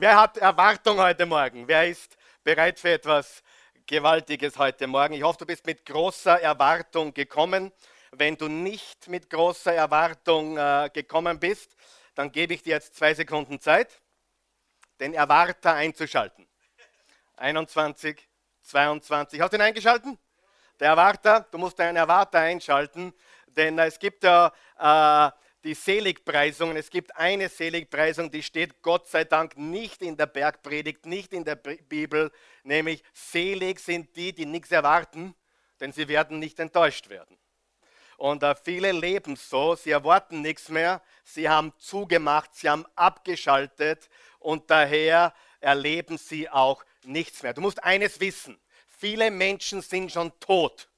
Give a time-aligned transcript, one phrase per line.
[0.00, 1.66] Wer hat Erwartung heute Morgen?
[1.66, 3.42] Wer ist bereit für etwas
[3.84, 5.14] Gewaltiges heute Morgen?
[5.14, 7.72] Ich hoffe, du bist mit großer Erwartung gekommen.
[8.12, 11.74] Wenn du nicht mit großer Erwartung äh, gekommen bist,
[12.14, 14.00] dann gebe ich dir jetzt zwei Sekunden Zeit,
[15.00, 16.46] den Erwarter einzuschalten.
[17.36, 18.28] 21,
[18.62, 19.40] 22.
[19.40, 20.16] Hast du ihn eingeschalten?
[20.78, 23.12] Der Erwarter, du musst deinen Erwarter einschalten,
[23.48, 25.32] denn es gibt ja äh,
[25.68, 26.78] die Seligpreisungen.
[26.78, 31.44] Es gibt eine Seligpreisung, die steht Gott sei Dank nicht in der Bergpredigt, nicht in
[31.44, 35.34] der Bibel, nämlich selig sind die, die nichts erwarten,
[35.78, 37.36] denn sie werden nicht enttäuscht werden.
[38.16, 44.08] Und äh, viele leben so, sie erwarten nichts mehr, sie haben zugemacht, sie haben abgeschaltet
[44.38, 47.52] und daher erleben sie auch nichts mehr.
[47.52, 50.88] Du musst eines wissen, viele Menschen sind schon tot.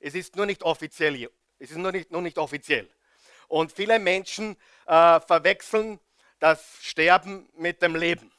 [0.00, 1.30] Es ist nur nicht offiziell.
[1.58, 2.90] Es ist nur nicht, nur nicht offiziell.
[3.52, 4.56] Und viele Menschen
[4.86, 6.00] äh, verwechseln
[6.38, 8.32] das Sterben mit dem Leben.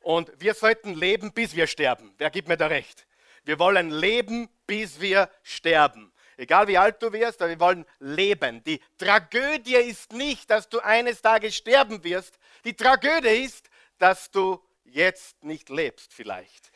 [0.00, 2.14] Und wir sollten leben, bis wir sterben.
[2.16, 3.06] Wer gibt mir da recht?
[3.44, 6.10] Wir wollen leben, bis wir sterben.
[6.38, 8.64] Egal wie alt du wirst, aber wir wollen leben.
[8.64, 12.38] Die Tragödie ist nicht, dass du eines Tages sterben wirst.
[12.64, 13.68] Die Tragödie ist,
[13.98, 16.72] dass du jetzt nicht lebst vielleicht.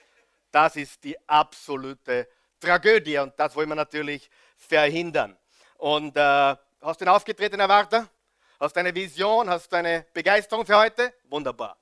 [0.50, 2.28] Das ist die absolute
[2.60, 5.38] Tragödie und das wollen wir natürlich verhindern.
[5.78, 8.08] Und äh, Hast du einen aufgetretenen Erwarter?
[8.60, 9.50] Hast du eine Vision?
[9.50, 11.12] Hast du eine Begeisterung für heute?
[11.28, 11.76] Wunderbar.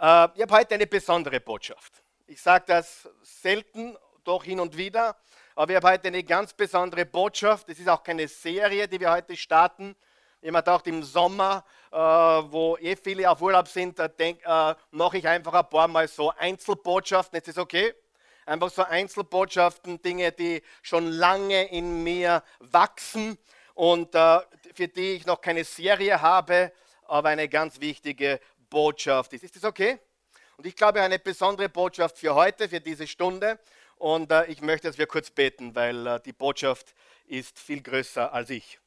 [0.00, 2.02] Äh, ich habe heute eine besondere Botschaft.
[2.26, 3.94] Ich sage das selten,
[4.24, 5.16] doch hin und wieder,
[5.54, 7.68] aber ich habe heute eine ganz besondere Botschaft.
[7.68, 9.94] Es ist auch keine Serie, die wir heute starten.
[10.42, 15.28] Habe gedacht, im Sommer, äh, wo eh viele auf Urlaub sind, äh, äh, mache ich
[15.28, 17.36] einfach ein paar Mal so Einzelbotschaften.
[17.36, 17.92] Jetzt ist okay.
[18.46, 23.36] Einfach so Einzelbotschaften, Dinge, die schon lange in mir wachsen
[23.74, 24.40] und äh,
[24.74, 26.72] für die ich noch keine Serie habe,
[27.06, 29.44] aber eine ganz wichtige Botschaft ist.
[29.44, 29.98] Ist das okay?
[30.56, 33.58] Und ich glaube, eine besondere Botschaft für heute, für diese Stunde.
[33.96, 36.94] Und äh, ich möchte, dass wir kurz beten, weil äh, die Botschaft
[37.26, 38.78] ist viel größer als ich.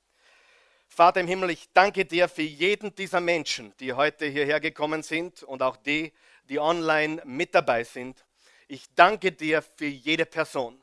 [0.87, 5.43] Vater im Himmel, ich danke dir für jeden dieser Menschen, die heute hierher gekommen sind
[5.43, 6.13] und auch die,
[6.47, 8.23] die online mit dabei sind.
[8.67, 10.81] Ich danke dir für jede Person.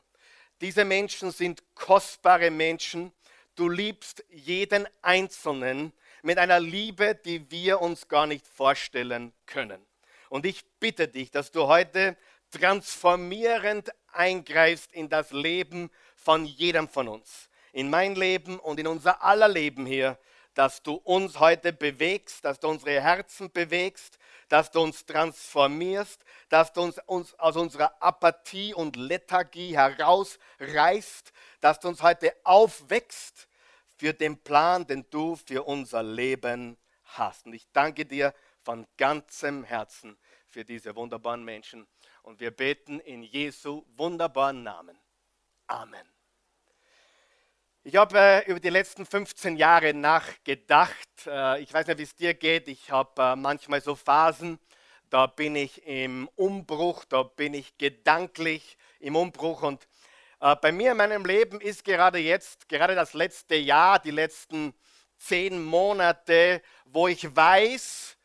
[0.61, 3.11] Diese Menschen sind kostbare Menschen,
[3.55, 5.93] Du liebst jeden Einzelnen
[6.23, 9.79] mit einer Liebe, die wir uns gar nicht vorstellen können.
[10.29, 12.17] Und ich bitte dich, dass du heute
[12.49, 19.23] transformierend eingreifst in das Leben von jedem von uns, in mein Leben und in unser
[19.23, 20.17] aller Leben hier,
[20.53, 24.17] dass du uns heute bewegst, dass du unsere Herzen bewegst,
[24.53, 31.79] dass du uns transformierst, dass du uns, uns aus unserer Apathie und Lethargie herausreißt, dass
[31.79, 33.47] du uns heute aufwächst
[33.97, 37.47] für den Plan, den du für unser Leben hast.
[37.47, 38.31] Und ich danke dir
[38.61, 40.19] von ganzem Herzen
[40.49, 41.87] für diese wunderbaren Menschen.
[42.21, 44.99] Und wir beten in Jesu wunderbaren Namen.
[45.65, 46.12] Amen.
[47.85, 51.27] Ich habe äh, über die letzten 15 Jahre nachgedacht.
[51.27, 52.69] Äh, ich weiß nicht, wie es dir geht.
[52.69, 54.57] Ich habe äh, manchmal so Phasen,
[55.09, 59.85] da bin ich im Umbruch, da bin ich gedanklich im Umbruch und
[60.39, 64.73] äh, bei mir in meinem Leben ist gerade jetzt, gerade das letzte Jahr, die letzten
[65.17, 68.15] zehn Monate, wo ich weiß,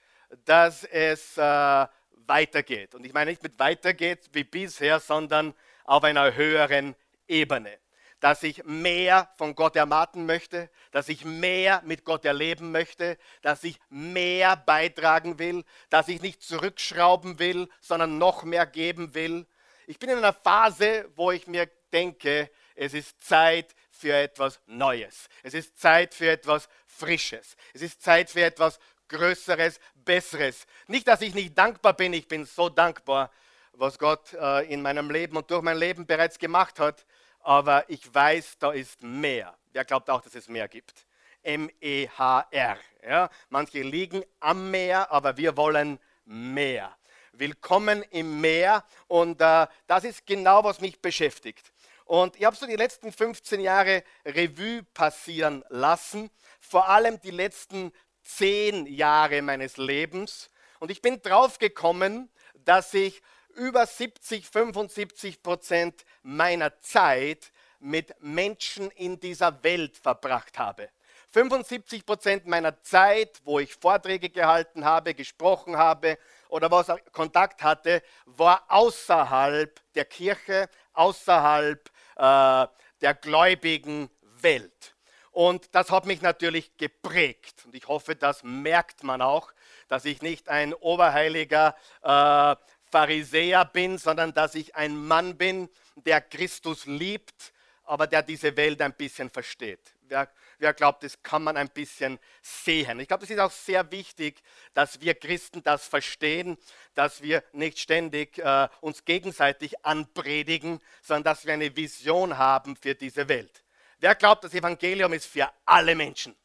[0.45, 2.95] dass es äh, weitergeht.
[2.95, 5.53] Und ich meine nicht mit weitergeht wie bisher, sondern
[5.83, 6.95] auf einer höheren
[7.27, 7.77] Ebene.
[8.21, 13.63] Dass ich mehr von Gott erwarten möchte, dass ich mehr mit Gott erleben möchte, dass
[13.65, 19.47] ich mehr beitragen will, dass ich nicht zurückschrauben will, sondern noch mehr geben will.
[19.87, 25.29] Ich bin in einer Phase, wo ich mir denke, es ist Zeit für etwas Neues.
[25.43, 27.57] Es ist Zeit für etwas Frisches.
[27.75, 28.79] Es ist Zeit für etwas
[29.09, 30.67] Größeres, Besseres.
[30.87, 33.31] Nicht, dass ich nicht dankbar bin, ich bin so dankbar,
[33.73, 37.05] was Gott äh, in meinem Leben und durch mein Leben bereits gemacht hat,
[37.49, 39.57] aber ich weiß, da ist mehr.
[39.73, 41.07] Wer glaubt auch, dass es mehr gibt?
[41.43, 42.77] M-E-H-R.
[43.03, 43.31] Ja?
[43.49, 46.95] Manche liegen am Meer, aber wir wollen mehr.
[47.33, 51.73] Willkommen im Meer und äh, das ist genau, was mich beschäftigt.
[52.05, 56.29] Und ich habe so die letzten 15 Jahre Revue passieren lassen,
[56.61, 57.93] vor allem die letzten
[58.25, 60.51] 10 Jahre meines Lebens.
[60.81, 63.23] Und ich bin draufgekommen, dass ich
[63.59, 70.89] über 70, 75 Prozent meiner Zeit mit Menschen in dieser Welt verbracht habe.
[71.31, 76.19] 75 Prozent meiner Zeit, wo ich Vorträge gehalten habe, gesprochen habe
[76.49, 82.67] oder was Kontakt hatte, war außerhalb der Kirche, außerhalb äh,
[83.03, 84.09] der gläubigen
[84.41, 84.95] Welt.
[85.31, 87.63] Und das hat mich natürlich geprägt.
[87.67, 89.53] Und ich hoffe, das merkt man auch,
[89.87, 92.57] dass ich nicht ein oberheiliger äh,
[92.91, 97.53] Pharisäer bin, sondern dass ich ein Mann bin, der Christus liebt,
[97.85, 99.81] aber der diese Welt ein bisschen versteht.
[100.03, 103.01] Wer, wer glaubt, das kann man ein bisschen sehen.
[103.01, 104.43] Ich glaube, es ist auch sehr wichtig,
[104.75, 106.57] dass wir Christen das verstehen,
[106.95, 112.95] dass wir nicht ständig äh, uns gegenseitig anpredigen, sondern dass wir eine Vision haben für
[112.95, 113.65] diese Welt.
[113.99, 116.37] Wer glaubt, das Evangelium ist für alle Menschen?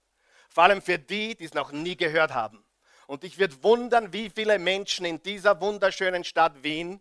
[0.49, 2.62] Vor allem für die, die es noch nie gehört haben.
[3.07, 6.99] Und ich würde wundern, wie viele Menschen in dieser wunderschönen Stadt Wien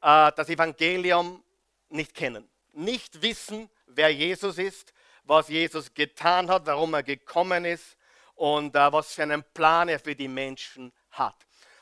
[0.00, 1.42] äh, das Evangelium
[1.88, 4.92] nicht kennen, nicht wissen, wer Jesus ist,
[5.24, 7.96] was Jesus getan hat, warum er gekommen ist
[8.34, 11.36] und äh, was für einen Plan er für die Menschen hat.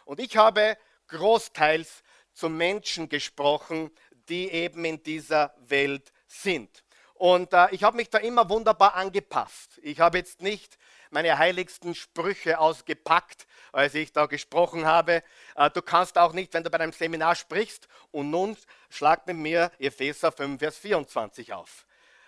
[0.05, 0.77] Und ich habe
[1.09, 2.03] großteils
[2.33, 3.91] zu Menschen gesprochen,
[4.29, 6.85] die eben in dieser Welt sind.
[7.15, 9.79] Und äh, ich habe mich da immer wunderbar angepasst.
[9.83, 10.79] Ich habe jetzt nicht
[11.11, 15.23] meine heiligsten Sprüche ausgepackt, als ich da gesprochen habe.
[15.55, 18.57] Äh, du kannst auch nicht, wenn du bei einem Seminar sprichst, und nun
[18.89, 21.87] schlag mit mir Epheser 5, Vers 24 auf.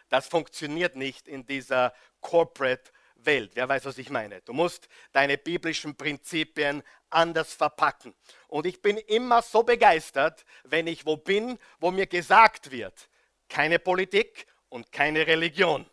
[0.09, 3.53] Das funktioniert nicht in dieser Corporate Welt.
[3.55, 4.41] Wer weiß, was ich meine?
[4.43, 8.15] Du musst deine biblischen Prinzipien anders verpacken.
[8.49, 13.09] Und ich bin immer so begeistert, wenn ich wo bin, wo mir gesagt wird,
[13.49, 15.87] keine Politik und keine Religion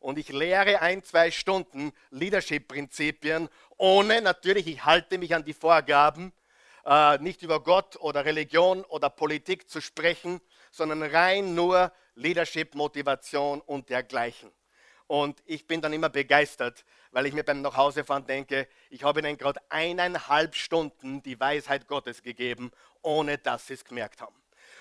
[0.00, 6.32] und ich lehre ein, zwei Stunden Leadership-Prinzipien, ohne natürlich, ich halte mich an die Vorgaben,
[6.84, 13.60] äh, nicht über Gott oder Religion oder Politik zu sprechen, sondern rein nur Leadership, Motivation
[13.60, 14.50] und dergleichen.
[15.06, 19.36] Und ich bin dann immer begeistert, weil ich mir beim Nachhausefahren denke, ich habe ihnen
[19.36, 22.70] gerade eineinhalb Stunden die Weisheit Gottes gegeben,
[23.02, 24.36] ohne dass sie es gemerkt haben.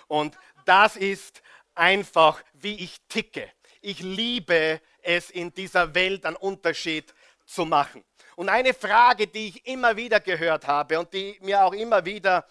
[0.07, 1.42] Und das ist
[1.74, 3.51] einfach, wie ich ticke.
[3.81, 7.13] Ich liebe es in dieser Welt einen Unterschied
[7.46, 8.04] zu machen.
[8.36, 12.48] Und eine Frage, die ich immer wieder gehört habe und die mir auch immer wieder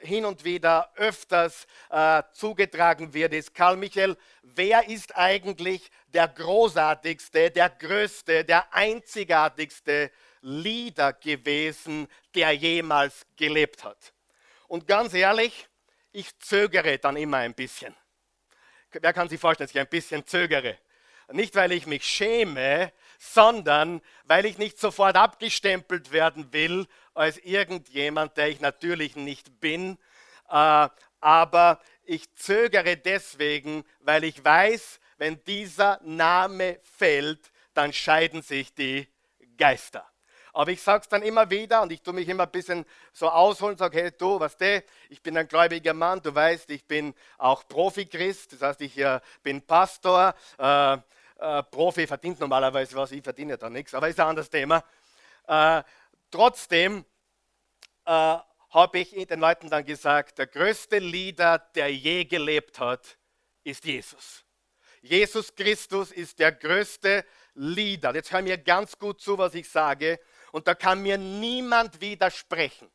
[0.00, 7.50] hin und wieder öfters äh, zugetragen wird, ist, Karl Michael, wer ist eigentlich der großartigste,
[7.50, 10.10] der größte, der einzigartigste
[10.42, 14.12] Leader gewesen, der jemals gelebt hat?
[14.68, 15.68] Und ganz ehrlich,
[16.12, 17.94] ich zögere dann immer ein bisschen.
[18.92, 20.78] Wer kann sich vorstellen, dass ich ein bisschen zögere?
[21.32, 28.36] Nicht, weil ich mich schäme, sondern weil ich nicht sofort abgestempelt werden will als irgendjemand,
[28.36, 29.98] der ich natürlich nicht bin.
[30.48, 30.88] Äh,
[31.20, 39.06] aber ich zögere deswegen, weil ich weiß, wenn dieser Name fällt, dann scheiden sich die
[39.58, 40.10] Geister.
[40.52, 43.28] Aber ich sage es dann immer wieder und ich tue mich immer ein bisschen so
[43.28, 46.84] ausholen und sage, hey du, was der, ich bin ein gläubiger Mann, du weißt, ich
[46.86, 50.98] bin auch Profi-Christ, das heißt, ich äh, bin Pastor, äh,
[51.40, 54.84] äh, Profi verdient normalerweise was, ich verdiene da nichts, aber ist ein anderes Thema.
[55.46, 55.82] Äh,
[56.30, 57.04] trotzdem
[58.04, 58.36] äh,
[58.70, 63.18] habe ich den Leuten dann gesagt, der größte Leader, der je gelebt hat,
[63.64, 64.44] ist Jesus.
[65.02, 68.14] Jesus Christus ist der größte Leader.
[68.14, 70.20] Jetzt hör mir ganz gut zu, was ich sage,
[70.52, 72.90] und da kann mir niemand widersprechen.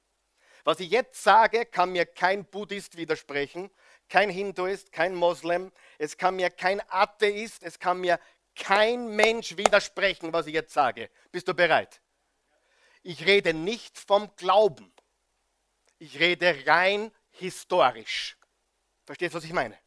[0.63, 3.69] Was ich jetzt sage, kann mir kein Buddhist widersprechen,
[4.09, 8.19] kein Hinduist, kein Moslem, es kann mir kein Atheist, es kann mir
[8.55, 11.09] kein Mensch widersprechen, was ich jetzt sage.
[11.31, 12.01] Bist du bereit?
[13.03, 14.91] Ich rede nicht vom Glauben.
[15.99, 18.37] Ich rede rein historisch.
[19.05, 19.77] Verstehst du, was ich meine?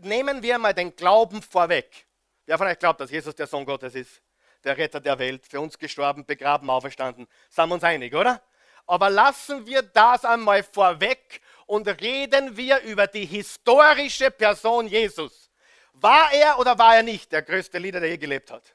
[0.00, 2.06] Nehmen wir mal den Glauben vorweg.
[2.46, 4.22] Wer von euch glaubt, dass Jesus der Sohn Gottes ist?
[4.64, 7.26] Der Retter der Welt, für uns gestorben, begraben, auferstanden.
[7.48, 8.42] Sind wir uns einig, oder?
[8.86, 15.49] Aber lassen wir das einmal vorweg und reden wir über die historische Person Jesus.
[16.00, 18.74] War er oder war er nicht der größte Leader, der je gelebt hat?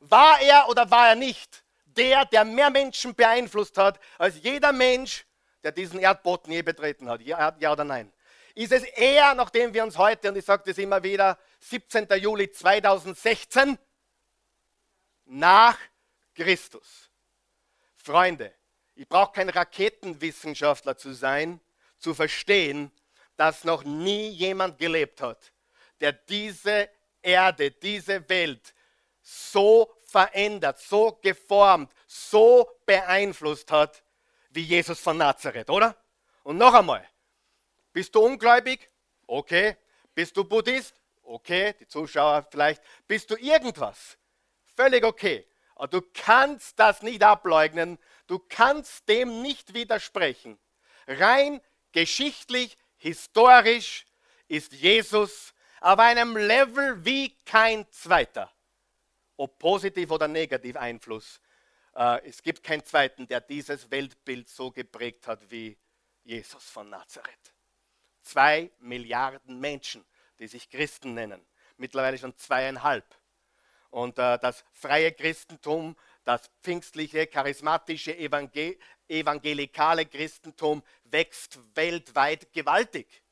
[0.00, 5.26] War er oder war er nicht der, der mehr Menschen beeinflusst hat als jeder Mensch,
[5.62, 7.22] der diesen Erdboden je betreten hat?
[7.22, 8.12] Ja, ja oder nein?
[8.54, 12.06] Ist es er, nachdem wir uns heute, und ich sage das immer wieder, 17.
[12.18, 13.78] Juli 2016,
[15.24, 15.78] nach
[16.34, 17.10] Christus.
[17.96, 18.52] Freunde,
[18.94, 21.60] ich brauche kein Raketenwissenschaftler zu sein,
[21.98, 22.90] zu verstehen,
[23.36, 25.52] dass noch nie jemand gelebt hat,
[26.00, 26.88] der diese
[27.22, 28.74] Erde, diese Welt
[29.22, 34.02] so verändert, so geformt, so beeinflusst hat,
[34.50, 35.96] wie Jesus von Nazareth, oder?
[36.42, 37.06] Und noch einmal,
[37.92, 38.90] bist du ungläubig?
[39.26, 39.76] Okay.
[40.14, 40.94] Bist du Buddhist?
[41.22, 41.74] Okay.
[41.78, 42.82] Die Zuschauer vielleicht.
[43.06, 44.18] Bist du irgendwas?
[44.74, 45.46] Völlig okay.
[45.76, 47.98] Aber du kannst das nicht ableugnen.
[48.26, 50.58] Du kannst dem nicht widersprechen.
[51.06, 51.60] Rein
[51.92, 54.06] geschichtlich, historisch
[54.46, 58.50] ist Jesus auf einem Level wie kein zweiter,
[59.36, 61.40] ob positiv oder negativ Einfluss
[61.94, 65.76] äh, es gibt keinen zweiten, der dieses Weltbild so geprägt hat wie
[66.24, 67.54] Jesus von Nazareth.
[68.22, 70.04] Zwei Milliarden Menschen,
[70.38, 71.44] die sich Christen nennen,
[71.76, 73.04] mittlerweile schon zweieinhalb.
[73.90, 83.24] Und äh, das freie Christentum, das pfingstliche, charismatische, evangel evangelikale Christentum wächst weltweit gewaltig.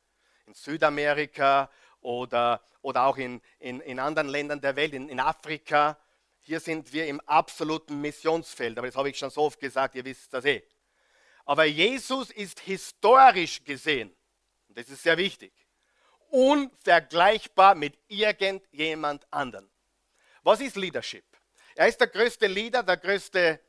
[0.46, 5.98] In Südamerika oder, oder auch in, in, in anderen Ländern der Welt, in, in Afrika.
[6.40, 8.78] Hier sind wir im absoluten Missionsfeld.
[8.78, 10.62] Aber das habe ich schon so oft gesagt, ihr wisst das eh.
[11.44, 14.14] Aber Jesus ist historisch gesehen,
[14.68, 15.52] und das ist sehr wichtig,
[16.30, 19.70] unvergleichbar mit irgendjemand anderen.
[20.42, 21.24] Was ist Leadership?
[21.74, 23.60] Er ist der größte Leader, der größte,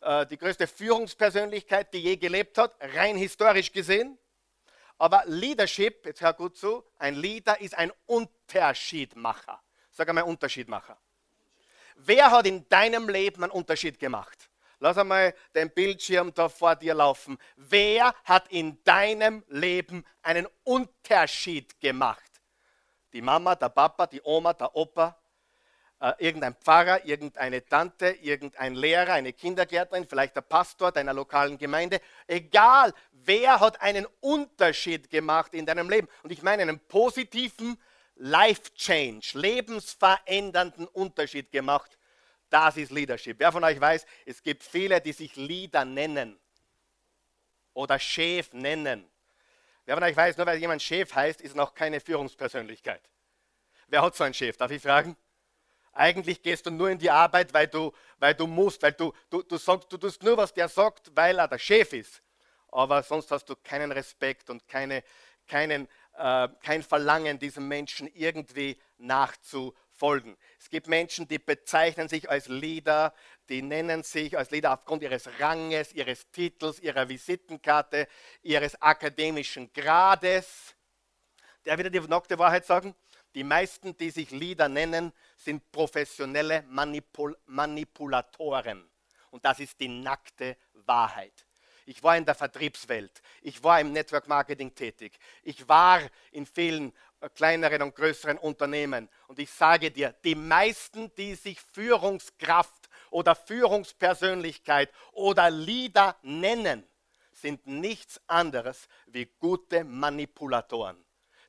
[0.00, 4.18] äh, die größte Führungspersönlichkeit, die je gelebt hat, rein historisch gesehen.
[5.02, 9.60] Aber Leadership, jetzt hör gut zu, ein Leader ist ein Unterschiedmacher.
[9.90, 10.96] Sag einmal Unterschiedmacher.
[11.96, 14.48] Wer hat in deinem Leben einen Unterschied gemacht?
[14.78, 17.36] Lass einmal den Bildschirm da vor dir laufen.
[17.56, 22.30] Wer hat in deinem Leben einen Unterschied gemacht?
[23.12, 25.20] Die Mama, der Papa, die Oma, der Opa,
[26.02, 32.00] äh, irgendein Pfarrer, irgendeine Tante, irgendein Lehrer, eine Kindergärtnerin, vielleicht der Pastor deiner lokalen Gemeinde.
[32.26, 36.08] Egal, wer hat einen Unterschied gemacht in deinem Leben?
[36.24, 37.80] Und ich meine einen positiven
[38.16, 41.96] Life Change, lebensverändernden Unterschied gemacht.
[42.50, 43.38] Das ist Leadership.
[43.38, 46.36] Wer von euch weiß, es gibt viele, die sich Leader nennen
[47.74, 49.08] oder Chef nennen.
[49.84, 53.08] Wer von euch weiß, nur weil jemand Chef heißt, ist noch keine Führungspersönlichkeit.
[53.86, 54.56] Wer hat so einen Chef?
[54.56, 55.16] Darf ich fragen?
[55.92, 59.42] Eigentlich gehst du nur in die Arbeit, weil du, weil du musst, weil du, du,
[59.42, 62.22] du sagst, du tust nur, was der sagt, weil er der Chef ist.
[62.68, 65.04] Aber sonst hast du keinen Respekt und keine,
[65.46, 70.38] keinen, äh, kein Verlangen, diesem Menschen irgendwie nachzufolgen.
[70.58, 73.12] Es gibt Menschen, die bezeichnen sich als Leader,
[73.50, 78.08] die nennen sich als Leader aufgrund ihres Ranges, ihres Titels, ihrer Visitenkarte,
[78.40, 80.74] ihres akademischen Grades.
[81.66, 82.94] Der wieder die nackte Wahrheit sagen?
[83.34, 88.88] Die meisten, die sich Leader nennen, sind professionelle Manipul Manipulatoren.
[89.30, 91.46] Und das ist die nackte Wahrheit.
[91.86, 93.22] Ich war in der Vertriebswelt.
[93.40, 95.18] Ich war im Network Marketing tätig.
[95.42, 99.08] Ich war in vielen äh, kleineren und größeren Unternehmen.
[99.26, 106.86] Und ich sage dir, die meisten, die sich Führungskraft oder Führungspersönlichkeit oder Leader nennen,
[107.32, 111.02] sind nichts anderes wie gute Manipulatoren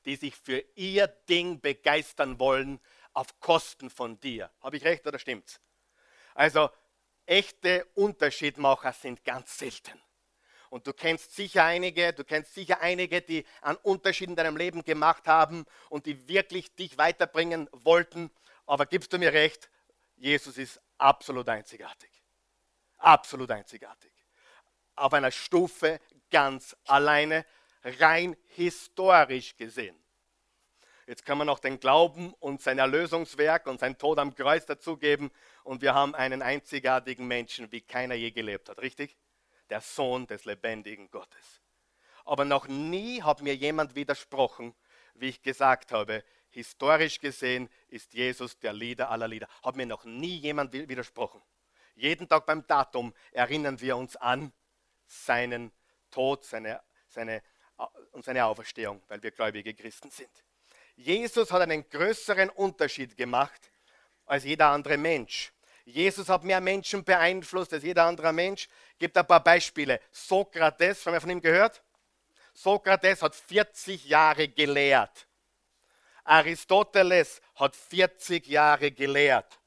[0.05, 2.79] die sich für ihr Ding begeistern wollen
[3.13, 4.51] auf Kosten von dir.
[4.61, 5.59] Habe ich recht oder stimmt's?
[6.33, 6.69] Also
[7.25, 10.01] echte Unterschiedmacher sind ganz selten.
[10.69, 14.83] Und du kennst sicher einige, du kennst sicher einige, die einen Unterschied in deinem Leben
[14.83, 18.31] gemacht haben und die wirklich dich weiterbringen wollten.
[18.65, 19.69] Aber gibst du mir recht,
[20.15, 22.09] Jesus ist absolut einzigartig.
[22.97, 24.11] Absolut einzigartig.
[24.95, 25.99] Auf einer Stufe
[26.31, 27.45] ganz alleine
[27.83, 29.97] rein historisch gesehen.
[31.05, 35.31] Jetzt kann man noch den Glauben und sein Erlösungswerk und sein Tod am Kreuz dazugeben
[35.63, 39.17] und wir haben einen einzigartigen Menschen, wie keiner je gelebt hat, richtig?
[39.69, 41.61] Der Sohn des lebendigen Gottes.
[42.23, 44.73] Aber noch nie hat mir jemand widersprochen,
[45.15, 49.47] wie ich gesagt habe, historisch gesehen ist Jesus der Lieder aller Lieder.
[49.61, 51.41] Hat mir noch nie jemand widersprochen.
[51.95, 54.53] Jeden Tag beim Datum erinnern wir uns an
[55.05, 55.71] seinen
[56.11, 57.43] Tod, seine, seine
[58.11, 60.29] und seine Auferstehung, weil wir gläubige Christen sind.
[60.95, 63.71] Jesus hat einen größeren Unterschied gemacht
[64.25, 65.51] als jeder andere Mensch.
[65.85, 68.69] Jesus hat mehr Menschen beeinflusst als jeder andere Mensch.
[68.97, 69.99] Gibt ein paar Beispiele.
[70.11, 71.83] Sokrates, haben wir von ihm gehört?
[72.53, 75.27] Sokrates hat 40 Jahre gelehrt.
[76.23, 79.59] Aristoteles hat 40 Jahre gelehrt.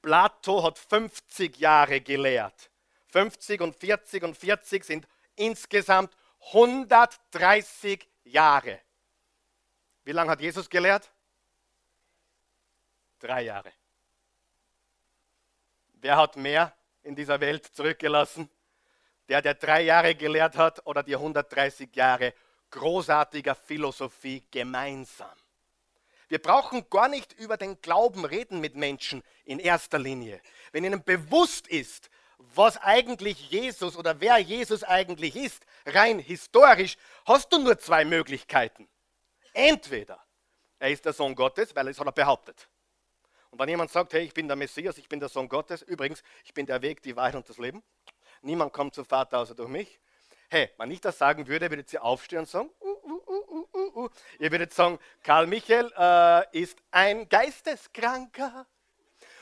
[0.00, 2.70] Plato hat 50 Jahre gelehrt.
[3.08, 5.06] 50 und 40 und 40 sind
[5.40, 6.14] insgesamt
[6.52, 8.80] 130 Jahre.
[10.04, 11.10] Wie lange hat Jesus gelehrt?
[13.18, 13.72] Drei Jahre.
[15.94, 18.48] Wer hat mehr in dieser Welt zurückgelassen?
[19.28, 22.34] Der, der drei Jahre gelehrt hat oder die 130 Jahre
[22.70, 25.36] großartiger Philosophie gemeinsam.
[26.28, 30.40] Wir brauchen gar nicht über den Glauben reden mit Menschen in erster Linie.
[30.72, 32.08] Wenn ihnen bewusst ist,
[32.54, 38.88] was eigentlich Jesus oder wer Jesus eigentlich ist, rein historisch, hast du nur zwei Möglichkeiten.
[39.52, 40.22] Entweder
[40.78, 42.68] er ist der Sohn Gottes, weil er es hat er behauptet.
[43.50, 46.22] Und wenn jemand sagt, hey, ich bin der Messias, ich bin der Sohn Gottes, übrigens,
[46.44, 47.82] ich bin der Weg, die Wahrheit und das Leben,
[48.42, 50.00] niemand kommt zum Vater außer durch mich.
[50.48, 54.50] Hey, wenn ich das sagen würde, würdet ihr aufstehen und sagen, uh, uh, uh, ihr
[54.50, 58.66] würdet sagen, Karl Michael äh, ist ein Geisteskranker.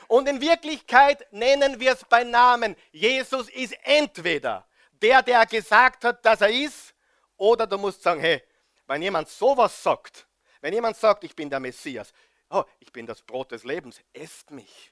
[0.09, 2.75] Und in Wirklichkeit nennen wir es bei Namen.
[2.91, 6.95] Jesus ist entweder der, der gesagt hat, dass er ist,
[7.37, 8.41] oder du musst sagen, hey,
[8.87, 10.27] wenn jemand sowas sagt,
[10.61, 12.11] wenn jemand sagt, ich bin der Messias,
[12.49, 14.91] oh, ich bin das Brot des Lebens, esst mich.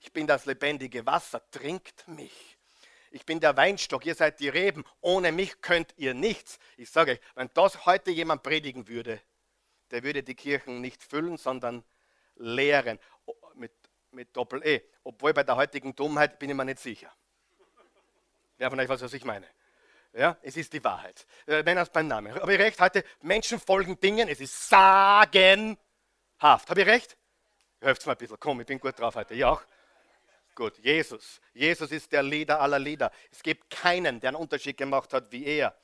[0.00, 2.58] Ich bin das lebendige Wasser, trinkt mich.
[3.12, 6.58] Ich bin der Weinstock, ihr seid die Reben, ohne mich könnt ihr nichts.
[6.76, 9.20] Ich sage euch, wenn das heute jemand predigen würde,
[9.92, 11.84] der würde die Kirchen nicht füllen, sondern
[12.40, 12.98] lehren.
[14.12, 14.82] Mit, Doppel-E.
[15.04, 17.12] Obwohl bei der heutigen Dummheit bin ich mir nicht sicher.
[18.58, 19.46] Wer von euch weiß, was ich meine?
[20.12, 21.26] Ja, es ist die Wahrheit.
[21.46, 22.34] Wenn äh, das beim Namen.
[22.34, 22.80] Habe ich recht?
[22.80, 25.78] Heute Menschen folgen Dingen, es ist sagenhaft.
[26.40, 27.16] Habe ich recht?
[27.80, 28.36] Helft mal ein bisschen.
[28.40, 29.34] Komm, ich bin gut drauf heute.
[29.34, 29.62] Ja auch.
[30.54, 31.40] Gut, Jesus.
[31.54, 33.12] Jesus ist der Leader aller Lieder.
[33.30, 35.74] Es gibt keinen, der einen Unterschied gemacht hat wie er.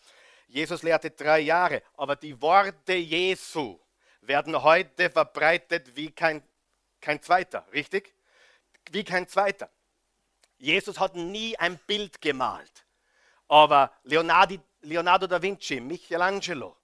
[0.49, 3.81] Jesus lehrte drei Jahre, aber die Worte Jesu
[4.21, 6.43] werden heute verbreitet wie kein,
[7.01, 8.16] kein zweiter, richtig?
[8.93, 9.71] Wie kein zweiter.
[10.59, 12.87] Jesus hat nie ein Bild gemalt.
[13.49, 16.77] Aber Leonardo, Leonardo da Vinci, Michelangelo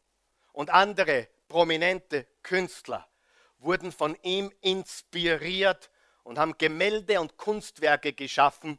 [0.53, 3.09] und andere prominente Künstler
[3.59, 5.91] wurden von ihm inspiriert
[6.25, 8.79] und haben Gemälde und Kunstwerke geschaffen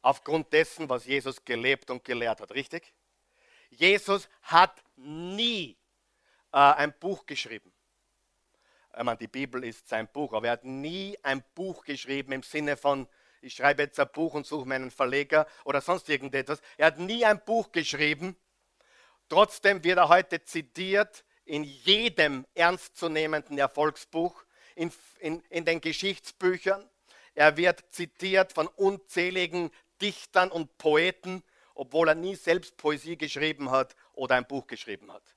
[0.00, 2.52] aufgrund dessen, was Jesus gelebt und gelehrt hat.
[2.52, 2.92] Richtig?
[3.70, 5.76] Jesus hat nie
[6.52, 7.71] äh, ein Buch geschrieben.
[8.96, 12.42] Ich meine, die Bibel ist sein Buch, aber er hat nie ein Buch geschrieben im
[12.42, 13.08] Sinne von,
[13.40, 16.60] ich schreibe jetzt ein Buch und suche meinen Verleger oder sonst irgendetwas.
[16.76, 18.36] Er hat nie ein Buch geschrieben.
[19.28, 24.44] Trotzdem wird er heute zitiert in jedem ernstzunehmenden Erfolgsbuch,
[24.76, 26.88] in, in, in den Geschichtsbüchern.
[27.34, 29.70] Er wird zitiert von unzähligen
[30.00, 31.42] Dichtern und Poeten,
[31.74, 35.34] obwohl er nie selbst Poesie geschrieben hat oder ein Buch geschrieben hat.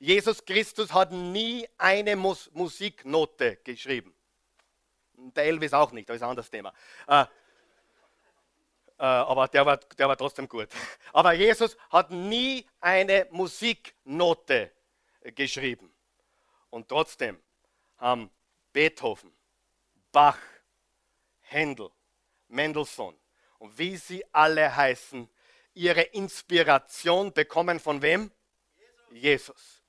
[0.00, 4.14] Jesus Christus hat nie eine Mus Musiknote geschrieben.
[5.12, 6.72] Der Elvis auch nicht, das ist ein anderes Thema.
[7.06, 7.26] Äh,
[8.98, 10.68] äh, aber der war, der war trotzdem gut.
[11.12, 14.72] Aber Jesus hat nie eine Musiknote
[15.34, 15.92] geschrieben.
[16.70, 17.38] Und trotzdem
[17.98, 18.30] haben
[18.72, 19.34] Beethoven,
[20.12, 20.38] Bach,
[21.40, 21.90] Händel,
[22.48, 23.18] Mendelssohn
[23.58, 25.28] und wie sie alle heißen,
[25.74, 28.30] ihre Inspiration bekommen von wem?
[29.10, 29.22] Jesus.
[29.22, 29.79] Jesus.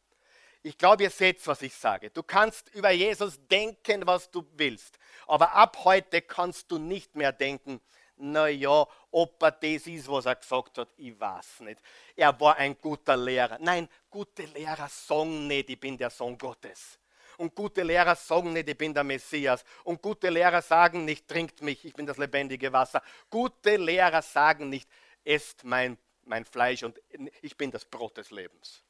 [0.63, 2.11] Ich glaube, ihr seht, was ich sage.
[2.11, 4.99] Du kannst über Jesus denken, was du willst.
[5.25, 7.81] Aber ab heute kannst du nicht mehr denken,
[8.17, 11.81] naja, ob er das ist, was er gesagt hat, ich weiß nicht.
[12.15, 13.57] Er war ein guter Lehrer.
[13.59, 16.99] Nein, gute Lehrer sagen nicht, ich bin der Sohn Gottes.
[17.37, 19.63] Und gute Lehrer sagen nicht, ich bin der Messias.
[19.83, 23.01] Und gute Lehrer sagen nicht, trinkt mich, ich bin das lebendige Wasser.
[23.31, 24.87] Gute Lehrer sagen nicht,
[25.23, 27.01] esst mein, mein Fleisch und
[27.41, 28.83] ich bin das Brot des Lebens.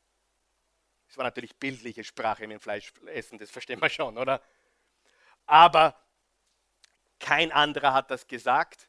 [1.12, 4.42] Das war natürlich bildliche Sprache mit dem Fleischessen, das verstehen wir schon, oder?
[5.46, 5.94] Aber
[7.20, 8.88] kein anderer hat das gesagt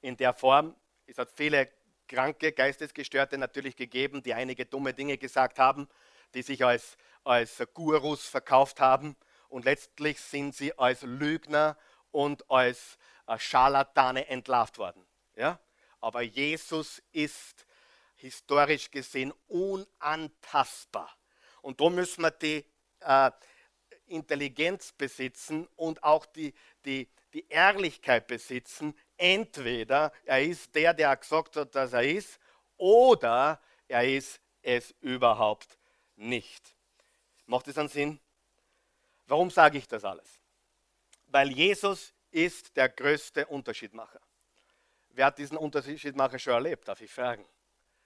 [0.00, 0.76] in der Form.
[1.06, 1.68] Es hat viele
[2.06, 5.88] kranke, Geistesgestörte natürlich gegeben, die einige dumme Dinge gesagt haben,
[6.34, 9.16] die sich als, als Gurus verkauft haben
[9.48, 11.76] und letztlich sind sie als Lügner
[12.12, 15.04] und als äh, Scharlatane entlarvt worden.
[15.34, 15.58] Ja?
[16.00, 17.66] Aber Jesus ist
[18.14, 21.12] historisch gesehen unantastbar.
[21.64, 22.62] Und da müssen wir die
[23.00, 23.30] äh,
[24.06, 26.52] Intelligenz besitzen und auch die,
[26.84, 28.94] die, die Ehrlichkeit besitzen.
[29.16, 32.38] Entweder er ist der, der gesagt hat, dass er ist,
[32.76, 35.78] oder er ist es überhaupt
[36.16, 36.76] nicht.
[37.46, 38.20] Macht das einen Sinn?
[39.26, 40.38] Warum sage ich das alles?
[41.28, 44.20] Weil Jesus ist der größte Unterschiedmacher.
[45.08, 47.46] Wer hat diesen Unterschiedmacher schon erlebt, darf ich fragen?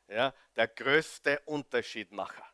[0.07, 2.48] Ja, der größte Unterschiedmacher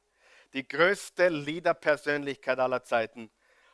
[0.55, 3.31] die größte Leader-Persönlichkeit aller Zeiten.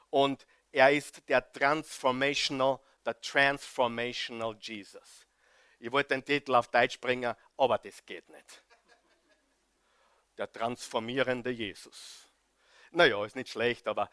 [0.09, 5.27] Und er ist der Transformational, der Transformational Jesus.
[5.79, 8.65] Ich wollte den Titel auf Deutsch bringen, aber das geht nicht.
[10.37, 12.27] Der transformierende Jesus.
[12.93, 14.11] Naja, ist nicht schlecht, aber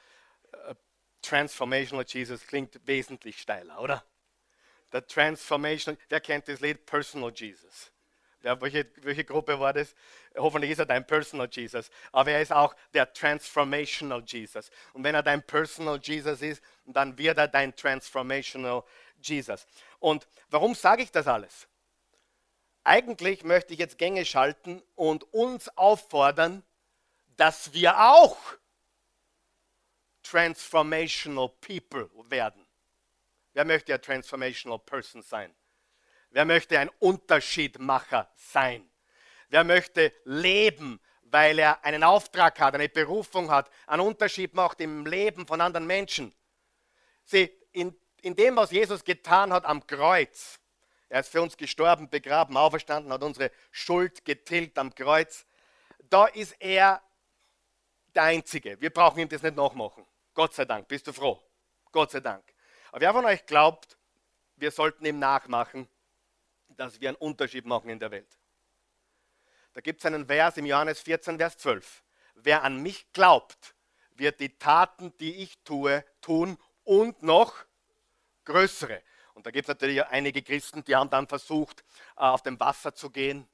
[0.51, 0.75] äh,
[1.21, 4.05] Transformational Jesus klingt wesentlich steiler, oder?
[4.91, 7.91] Der Transformational, wer kennt das Lied Personal Jesus?
[8.47, 9.93] Ja, welche, welche Gruppe war das?
[10.37, 11.89] Hoffentlich ist er dein Personal Jesus.
[12.13, 14.71] Aber er ist auch der Transformational Jesus.
[14.93, 18.85] Und wenn er dein Personal Jesus ist, dann wird er dein Transformational
[19.21, 19.67] Jesus.
[19.99, 21.67] Und warum sage ich das alles?
[22.85, 26.63] Eigentlich möchte ich jetzt Gänge schalten und uns auffordern,
[27.35, 28.37] dass wir auch
[30.23, 32.65] Transformational People werden.
[33.51, 35.53] Wer möchte ja Transformational Person sein?
[36.37, 38.87] Wer möchte ein Unterschiedmacher sein?
[39.49, 45.07] Wer möchte leben, weil er einen Auftrag hat, eine Berufung hat, einen Unterschied macht im
[45.07, 46.31] Leben von anderen Menschen?
[47.25, 50.59] Sieh, in in dem, was Jesus getan hat am Kreuz,
[51.09, 55.43] er ist für uns gestorben, begraben, auferstanden, hat unsere Schuld getilgt am Kreuz,
[56.07, 57.01] da ist er
[58.13, 58.79] der Einzige.
[58.79, 60.05] Wir brauchen ihm das nicht nachmachen.
[60.35, 61.41] Gott sei Dank, bist du froh?
[61.91, 62.43] Gott sei Dank.
[62.91, 63.97] Aber wer von euch glaubt,
[64.55, 65.87] wir sollten ihm nachmachen,
[66.77, 68.37] dass wir einen Unterschied machen in der Welt?
[69.73, 72.03] Da gibt es einen Vers im Johannes 14, Vers 12.
[72.35, 73.75] Wer an mich glaubt,
[74.15, 77.65] wird die Taten, die ich tue, tun und noch
[78.45, 79.01] größere.
[79.33, 81.81] Und da gibt es natürlich einige Christen, die haben dann versucht,
[82.15, 83.47] äh, auf dem Wasser zu gehen.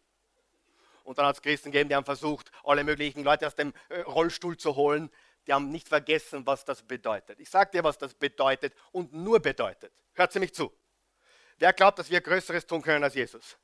[1.04, 4.00] Und dann hat es Christen gegeben, die haben versucht, alle möglichen Leute aus dem äh,
[4.02, 5.10] Rollstuhl zu holen.
[5.46, 7.40] Die haben nicht vergessen, was das bedeutet.
[7.42, 9.92] Ich sage dir, was das bedeutet und nur bedeutet.
[10.14, 10.72] Hört sie mich zu.
[11.58, 13.58] Wer glaubt, dass wir Größeres tun können als Jesus?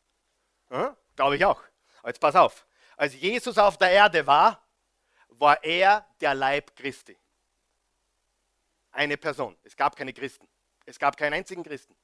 [0.69, 0.95] Hm?
[1.15, 1.61] Glaube ich auch.
[1.99, 2.65] Aber jetzt pass auf.
[2.95, 4.65] Als Jesus auf der Erde war,
[5.29, 7.17] war er der Leib Christi.
[8.91, 9.57] Eine Person.
[9.63, 10.47] Es gab keine Christen.
[10.85, 11.95] Es gab keinen einzigen Christen.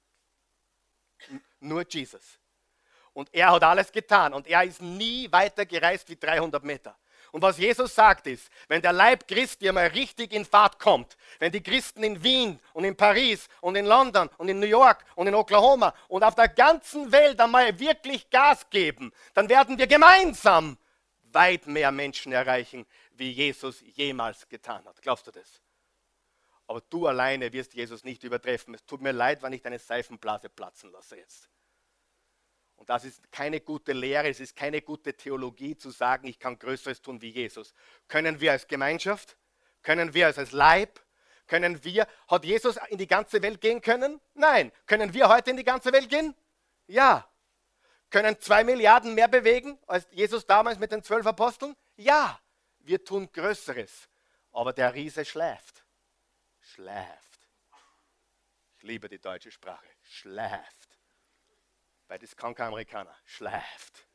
[1.60, 2.39] Nur Jesus.
[3.13, 6.98] Und er hat alles getan und er ist nie weiter gereist wie 300 Meter.
[7.36, 11.52] Und was Jesus sagt ist, wenn der Leib Christi einmal richtig in Fahrt kommt, wenn
[11.52, 15.28] die Christen in Wien und in Paris und in London und in New York und
[15.28, 20.78] in Oklahoma und auf der ganzen Welt einmal wirklich Gas geben, dann werden wir gemeinsam
[21.24, 25.02] weit mehr Menschen erreichen, wie Jesus jemals getan hat.
[25.02, 25.62] Glaubst du das?
[26.67, 28.76] Aber du alleine wirst Jesus nicht übertreffen.
[28.76, 31.50] Es tut mir leid, wenn ich deine Seifenblase platzen lasse jetzt.
[32.86, 36.60] Und das ist keine gute Lehre, es ist keine gute Theologie zu sagen, ich kann
[36.60, 37.74] Größeres tun wie Jesus.
[38.08, 39.38] Können wir als Gemeinschaft,
[39.82, 41.04] können wir als Leib,
[41.48, 44.21] können wir, hat Jesus in die ganze Welt gehen können?
[44.36, 44.71] Nein.
[44.86, 46.36] Können wir heute in die ganze Welt gehen?
[46.86, 47.28] Ja.
[48.12, 51.76] Können zwei Milliarden mehr bewegen als Jesus damals mit den zwölf Aposteln?
[51.95, 52.39] Ja.
[52.82, 54.08] Wir tun Größeres.
[54.52, 55.84] Aber der Riese schläft.
[56.62, 57.48] Schläft.
[58.78, 59.88] Ich liebe die deutsche Sprache.
[60.04, 60.85] Schläft
[62.08, 64.08] weil das kann kein Amerikaner, schläft.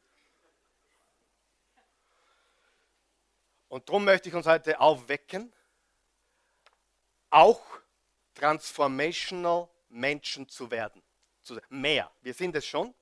[3.68, 5.52] Und darum möchte ich uns heute aufwecken,
[7.30, 7.62] auch
[8.34, 11.02] transformational Menschen zu werden.
[11.68, 12.10] Mehr.
[12.20, 12.94] Wir sind es schon.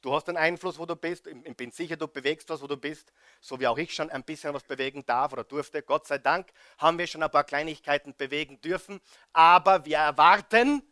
[0.00, 1.26] Du hast einen Einfluss, wo du bist.
[1.26, 3.10] Ich bin sicher, du bewegst was, wo du bist.
[3.40, 5.82] So wie auch ich schon ein bisschen was bewegen darf oder durfte.
[5.82, 9.00] Gott sei Dank haben wir schon ein paar Kleinigkeiten bewegen dürfen.
[9.32, 10.82] Aber wir erwarten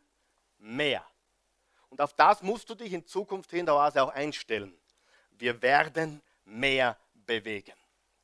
[0.57, 1.07] mehr.
[1.93, 4.75] Und auf das musst du dich in Zukunft hin der Oase auch einstellen.
[5.33, 7.75] Wir werden mehr bewegen.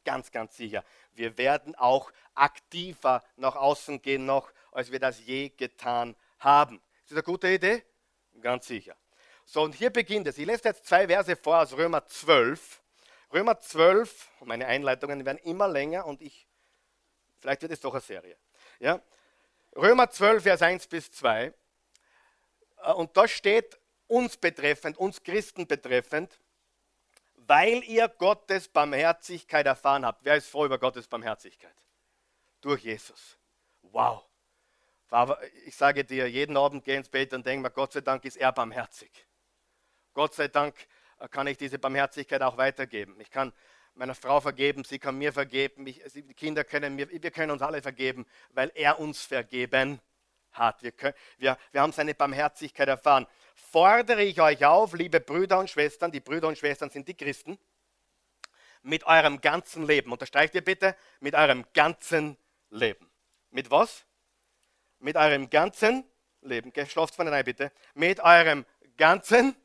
[0.07, 0.83] Ganz, ganz sicher.
[1.13, 6.77] Wir werden auch aktiver nach außen gehen noch, als wir das je getan haben.
[7.03, 7.85] Ist das eine gute Idee?
[8.41, 8.97] Ganz sicher.
[9.45, 10.39] So, und hier beginnt es.
[10.39, 12.81] Ich lese jetzt zwei Verse vor aus Römer 12.
[13.35, 16.49] Römer 12, und meine Einleitungen werden immer länger und ich,
[17.39, 18.39] vielleicht wird es doch eine Serie.
[18.79, 19.03] Ja?
[19.77, 21.53] Römer 12, Vers 1 bis 2.
[22.83, 26.41] Äh, und da steht uns betreffend, uns Christen betreffend,
[27.35, 30.25] weil ihr Gottes Barmherzigkeit erfahren habt.
[30.25, 31.75] Wer ist froh über Gottes Barmherzigkeit?
[32.61, 33.38] Durch Jesus.
[33.83, 34.25] Wow.
[35.64, 38.37] Ich sage dir, jeden Abend gehe ins Bett und denke mir, Gott sei Dank ist
[38.37, 39.11] er barmherzig.
[40.12, 40.75] Gott sei Dank
[41.19, 43.19] äh, kann ich diese Barmherzigkeit auch weitergeben.
[43.21, 43.53] Ich kann
[43.95, 47.62] meiner Frau vergeben, sie kann mir vergeben, ich, die Kinder können mir, wir können uns
[47.62, 50.01] alle vergeben, weil er uns vergeben
[50.53, 50.83] hat.
[50.83, 53.27] Wir, können, wir, wir haben seine Barmherzigkeit erfahren.
[53.55, 57.59] Fordere ich euch auf, liebe Brüder und Schwestern, die Brüder und Schwestern sind die Christen,
[58.83, 62.37] mit eurem ganzen Leben, unterstreicht ihr bitte, mit eurem ganzen
[62.71, 63.11] Leben.
[63.51, 64.05] Mit was?
[64.99, 66.05] Mit eurem ganzen
[66.43, 66.73] Leben.
[66.73, 67.73] Geschlossen von rein bitte.
[67.95, 68.65] Mit eurem
[68.97, 69.57] ganzen,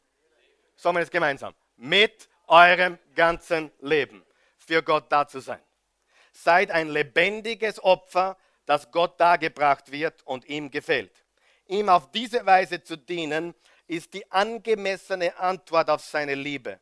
[0.76, 4.24] sagen wir das gemeinsam, mit eurem ganzen Leben
[4.58, 5.62] für Gott da zu sein.
[6.32, 11.24] Seid ein lebendiges Opfer, das Gott dargebracht wird und ihm gefällt.
[11.68, 13.54] Ihm auf diese Weise zu dienen,
[13.88, 16.80] ist die angemessene Antwort auf seine Liebe.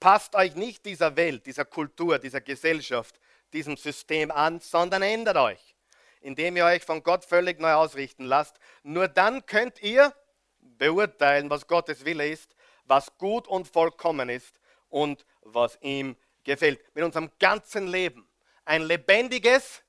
[0.00, 3.20] Passt euch nicht dieser Welt, dieser Kultur, dieser Gesellschaft,
[3.52, 5.76] diesem System an, sondern ändert euch,
[6.20, 8.58] indem ihr euch von Gott völlig neu ausrichten lasst.
[8.82, 10.12] Nur dann könnt ihr
[10.60, 14.58] beurteilen, was Gottes Wille ist, was gut und vollkommen ist
[14.88, 16.80] und was ihm gefällt.
[16.94, 18.28] Mit unserem ganzen Leben.
[18.64, 19.82] Ein lebendiges,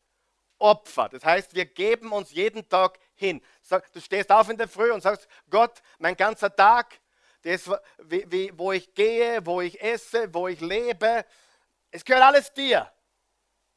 [0.63, 1.10] Opfer.
[1.10, 3.41] Das heißt, wir geben uns jeden Tag hin.
[3.91, 7.02] Du stehst auf in der Früh und sagst, Gott, mein ganzer Tag,
[7.41, 11.26] das, wo ich gehe, wo ich esse, wo ich lebe,
[11.91, 12.89] es gehört alles dir.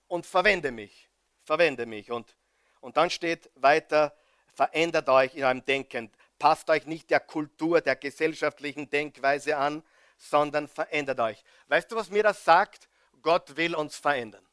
[0.07, 1.11] Und verwende mich.
[1.43, 2.13] Verwende mich.
[2.13, 2.37] Und,
[2.81, 4.17] und dann steht weiter,
[4.55, 6.13] verändert euch in eurem Denken.
[6.39, 9.83] Passt euch nicht der Kultur, der gesellschaftlichen Denkweise an,
[10.19, 11.43] sondern verändert euch.
[11.67, 12.89] Weißt du, was mir das sagt?
[13.23, 14.47] Gott will uns verändern.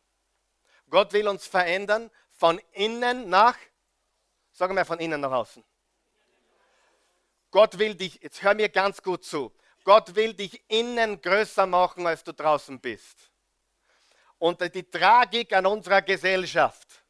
[0.90, 2.10] Gott will uns verändern
[2.44, 3.58] von innen nach,
[4.52, 5.64] sagen wir von innen nach außen.
[7.52, 9.54] Gott will dich, jetzt hör mir ganz gut zu,
[9.86, 13.32] Gott will dich innen größer machen, als du draußen bist.
[14.40, 17.06] Und die Tragik an unserer Gesellschaft,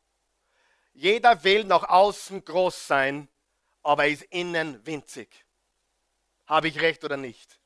[0.93, 3.27] jeder will nach außen groß sein,
[3.81, 5.29] aber ist innen winzig.
[6.45, 7.59] Habe ich recht oder nicht?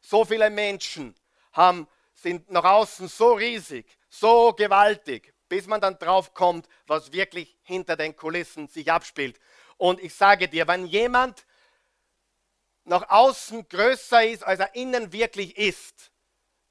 [0.00, 1.14] So viele Menschen
[1.52, 7.56] haben, sind nach außen so riesig, so gewaltig, bis man dann drauf kommt, was wirklich
[7.62, 9.38] hinter den Kulissen sich abspielt.
[9.76, 11.46] Und ich sage dir, wenn jemand
[12.84, 16.10] nach außen größer ist, als er innen wirklich ist,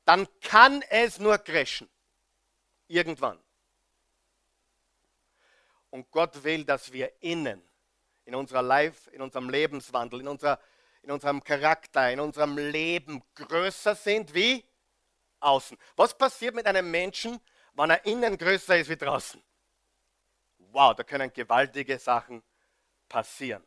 [0.05, 1.89] dann kann es nur crashen.
[2.87, 3.39] Irgendwann.
[5.89, 7.61] Und Gott will, dass wir innen,
[8.25, 10.59] in unserer Life, in unserem Lebenswandel, in, unserer,
[11.01, 14.63] in unserem Charakter, in unserem Leben größer sind wie
[15.39, 15.77] außen.
[15.95, 17.39] Was passiert mit einem Menschen,
[17.75, 19.41] wenn er innen größer ist wie draußen?
[20.71, 22.43] Wow, da können gewaltige Sachen
[23.07, 23.63] passieren.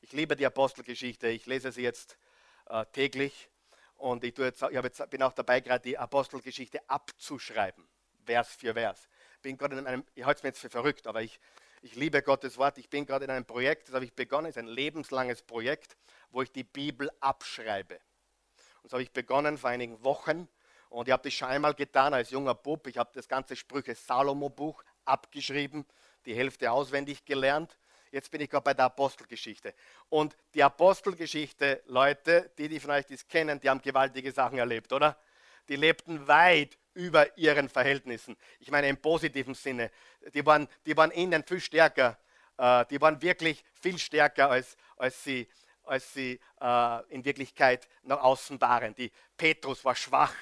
[0.00, 1.28] Ich liebe die Apostelgeschichte.
[1.28, 2.18] Ich lese sie jetzt
[2.66, 3.50] äh, täglich
[3.96, 7.88] und ich, jetzt, ich jetzt, bin auch dabei, gerade die Apostelgeschichte abzuschreiben,
[8.24, 9.08] Vers für Vers.
[9.42, 11.40] Bin gerade in einem, ich halte es mir jetzt für verrückt, aber ich,
[11.82, 12.78] ich liebe Gottes Wort.
[12.78, 15.96] Ich bin gerade in einem Projekt, das habe ich begonnen, ist ein lebenslanges Projekt,
[16.30, 17.94] wo ich die Bibel abschreibe.
[17.94, 20.48] Und das habe ich begonnen vor einigen Wochen
[20.90, 22.86] und ich habe das schon einmal getan als junger Bub.
[22.86, 25.84] Ich habe das ganze Sprüche Salomo-Buch abgeschrieben,
[26.24, 27.76] die Hälfte auswendig gelernt
[28.16, 29.74] Jetzt bin ich gerade bei der Apostelgeschichte.
[30.08, 34.92] Und die Apostelgeschichte, Leute, die, die von euch das kennen, die haben gewaltige Sachen erlebt,
[34.92, 35.18] oder?
[35.68, 38.36] Die lebten weit über ihren Verhältnissen.
[38.60, 39.90] Ich meine im positiven Sinne.
[40.32, 42.18] Die waren, die waren innen viel stärker.
[42.56, 45.48] Äh, die waren wirklich viel stärker, als, als sie,
[45.82, 48.94] als sie äh, in Wirklichkeit nach außen waren.
[48.94, 50.34] Die Petrus war schwach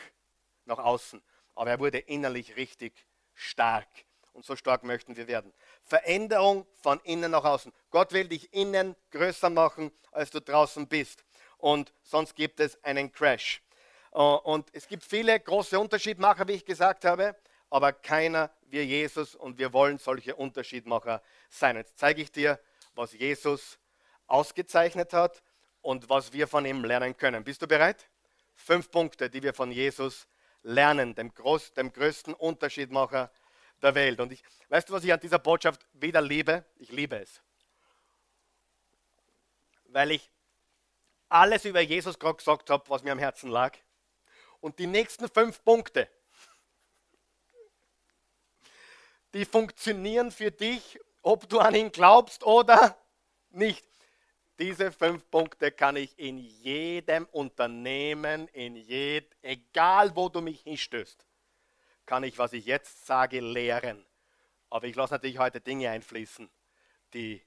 [0.67, 1.23] nach außen,
[1.55, 3.89] aber er wurde innerlich richtig stark.
[4.33, 5.53] Und so stark möchten wir werden.
[5.83, 7.73] Veränderung von innen nach außen.
[7.91, 11.25] Gott will dich innen größer machen, als du draußen bist.
[11.59, 13.63] Und sonst gibt es einen Crash.
[14.13, 17.37] Äh, und es gibt viele große Unterschiedmacher, wie ich gesagt habe,
[17.71, 21.77] aber keiner wie Jesus und wir wollen solche Unterschiedmacher sein.
[21.77, 22.59] Jetzt zeige ich dir,
[22.95, 23.79] was Jesus
[24.27, 25.43] ausgezeichnet hat
[25.81, 27.45] und was wir von ihm lernen können.
[27.45, 28.09] Bist du bereit?
[28.55, 30.27] Fünf Punkte, die wir von Jesus
[30.65, 33.31] lernen, dem, groß, dem größten Unterschiedmacher
[33.81, 34.19] der Welt.
[34.19, 36.65] Und ich, weißt du, was ich an dieser Botschaft wieder liebe?
[36.77, 37.41] Ich liebe es.
[39.85, 40.31] Weil ich
[41.29, 43.77] alles über Jesus gerade gesagt habe, was mir am Herzen lag.
[44.61, 46.09] Und die nächsten fünf Punkte,
[49.35, 52.97] die funktionieren für dich, ob du an ihn glaubst oder
[53.51, 53.87] nicht.
[54.59, 61.27] Diese fünf Punkte kann ich in jedem Unternehmen, in jed, egal wo du mich hinstößt,
[62.07, 64.07] kann ich, was ich jetzt sage, lehren.
[64.71, 66.49] Aber ich lasse natürlich heute Dinge einfließen,
[67.15, 67.43] die,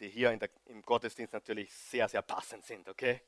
[0.00, 3.20] die hier der, im Gottesdienst natürlich sehr, sehr passend sind, okay?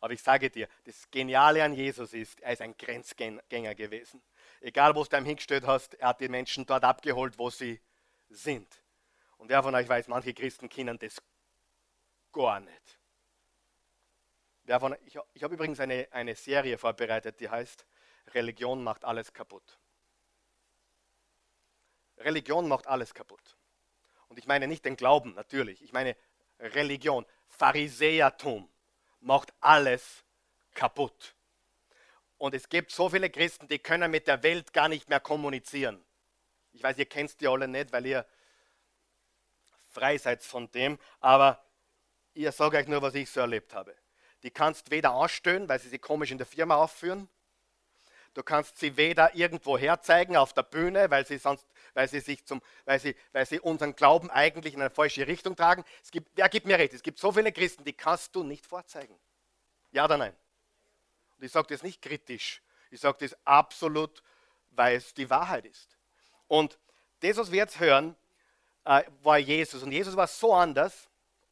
[0.00, 4.22] Aber ich sage dir, das Geniale an Jesus ist, er ist ein Grenzgänger gewesen.
[4.60, 7.80] Egal, wo du ihm hingestellt hast, er hat die Menschen dort abgeholt, wo sie
[8.28, 8.82] sind.
[9.38, 11.22] Und wer von euch weiß, manche Christen kennen das
[12.38, 12.98] gar nicht.
[14.78, 17.84] Von, ich, ich habe übrigens eine, eine Serie vorbereitet, die heißt
[18.28, 19.78] Religion macht alles kaputt.
[22.18, 23.56] Religion macht alles kaputt.
[24.28, 25.82] Und ich meine nicht den Glauben, natürlich.
[25.82, 26.16] Ich meine
[26.60, 28.68] Religion, Pharisäertum
[29.20, 30.24] macht alles
[30.74, 31.34] kaputt.
[32.36, 36.04] Und es gibt so viele Christen, die können mit der Welt gar nicht mehr kommunizieren.
[36.72, 38.26] Ich weiß, ihr kennt die alle nicht, weil ihr
[39.88, 41.64] frei seid von dem, aber
[42.38, 43.94] ihr sagt euch nur, was ich so erlebt habe.
[44.42, 47.28] Die kannst weder ausstehen, weil sie sich komisch in der Firma aufführen,
[48.34, 52.44] Du kannst sie weder irgendwo herzeigen auf der Bühne, weil sie sonst, weil sie sich
[52.44, 55.84] zum, weil sie, weil sie unseren Glauben eigentlich in eine falsche Richtung tragen.
[56.04, 56.94] Es gibt, wer gibt mir recht?
[56.94, 59.18] Es gibt so viele Christen, die kannst du nicht vorzeigen.
[59.90, 60.36] Ja oder nein?
[61.36, 62.62] Und ich sage das nicht kritisch.
[62.92, 64.22] Ich sage das absolut,
[64.70, 65.98] weil es die Wahrheit ist.
[66.46, 66.78] Und
[67.20, 68.14] das, was wir jetzt hören,
[68.84, 69.82] äh, war Jesus.
[69.82, 71.07] Und Jesus war so anders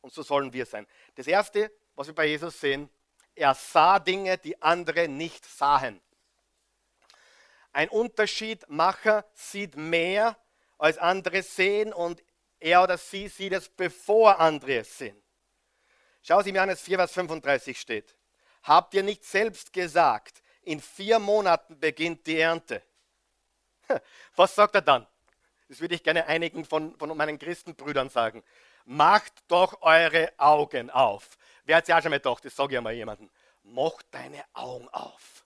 [0.07, 0.87] und so sollen wir sein.
[1.17, 2.89] Das Erste, was wir bei Jesus sehen,
[3.35, 6.01] er sah Dinge, die andere nicht sahen.
[7.73, 10.39] Ein Unterschiedmacher sieht mehr,
[10.79, 12.23] als andere sehen und
[12.61, 15.21] er oder sie sieht es, bevor andere es sehen.
[16.23, 18.15] Schau sie mir an, es 4, Vers 35 steht.
[18.63, 22.81] Habt ihr nicht selbst gesagt, in vier Monaten beginnt die Ernte?
[24.37, 25.05] Was sagt er dann?
[25.69, 28.45] Das würde ich gerne einigen von, von meinen Christenbrüdern sagen.
[28.87, 31.37] Macht doch eure Augen auf.
[31.65, 33.31] Wer hat es ja schon mal gedacht, das sage ich mal jemandem.
[33.63, 35.45] Macht deine Augen auf.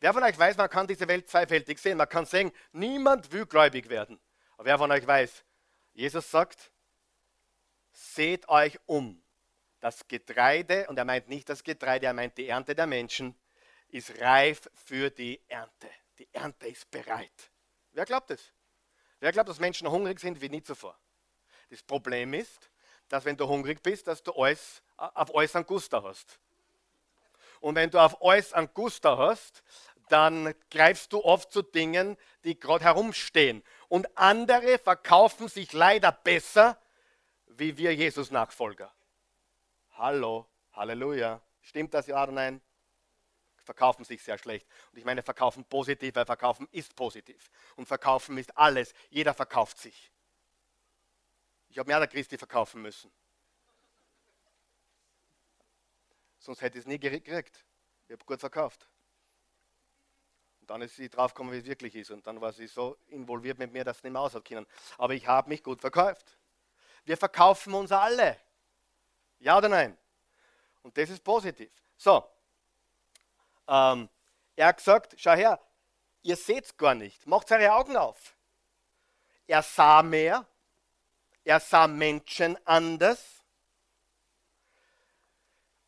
[0.00, 1.98] Wer von euch weiß, man kann diese Welt zweifältig sehen.
[1.98, 4.20] Man kann sagen, niemand will gläubig werden.
[4.56, 5.44] Aber wer von euch weiß,
[5.92, 6.70] Jesus sagt,
[7.92, 9.22] seht euch um.
[9.80, 13.38] das Getreide, und er meint nicht das Getreide, er meint die Ernte der Menschen,
[13.88, 15.88] ist reif für die Ernte.
[16.18, 17.50] Die Ernte ist bereit.
[17.92, 18.52] Wer glaubt es?
[19.20, 20.98] Wer glaubt, dass Menschen hungrig sind wie nie zuvor?
[21.70, 22.70] Das Problem ist,
[23.08, 26.38] dass wenn du hungrig bist, dass du alles, auf alles einen Guster hast.
[27.60, 29.62] Und wenn du auf alles einen Guster hast,
[30.08, 33.62] dann greifst du oft zu Dingen, die gerade herumstehen.
[33.88, 36.78] Und andere verkaufen sich leider besser
[37.58, 38.92] wie wir Jesus-Nachfolger.
[39.96, 41.40] Hallo, Halleluja.
[41.60, 42.60] Stimmt das ja oder nein?
[43.64, 44.66] Verkaufen sich sehr schlecht.
[44.92, 47.50] Und ich meine, verkaufen positiv, weil verkaufen ist positiv.
[47.76, 48.94] Und verkaufen ist alles.
[49.10, 50.10] Jeder verkauft sich.
[51.68, 53.10] Ich habe mir der Christi verkaufen müssen.
[56.38, 57.64] Sonst hätte ich es nie gekriegt.
[58.06, 58.88] Ich habe gut verkauft.
[60.60, 62.10] Und dann ist sie draufgekommen, wie es wirklich ist.
[62.10, 64.66] Und dann war sie so involviert mit mir, dass sie nicht mehr aus hat können.
[64.96, 66.38] Aber ich habe mich gut verkauft.
[67.04, 68.38] Wir verkaufen uns alle.
[69.40, 69.96] Ja oder nein?
[70.82, 71.70] Und das ist positiv.
[71.96, 72.24] So.
[73.66, 74.08] Ähm,
[74.56, 75.60] er hat gesagt, schau her,
[76.22, 77.26] ihr seht es gar nicht.
[77.26, 78.34] Macht eure Augen auf.
[79.46, 80.46] Er sah mehr.
[81.48, 83.42] Er sah Menschen anders.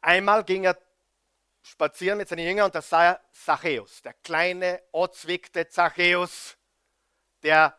[0.00, 0.78] Einmal ging er
[1.60, 6.56] spazieren mit seinen Jüngern und da sah er Zachäus, der kleine, ozwickte Zachäus,
[7.42, 7.78] der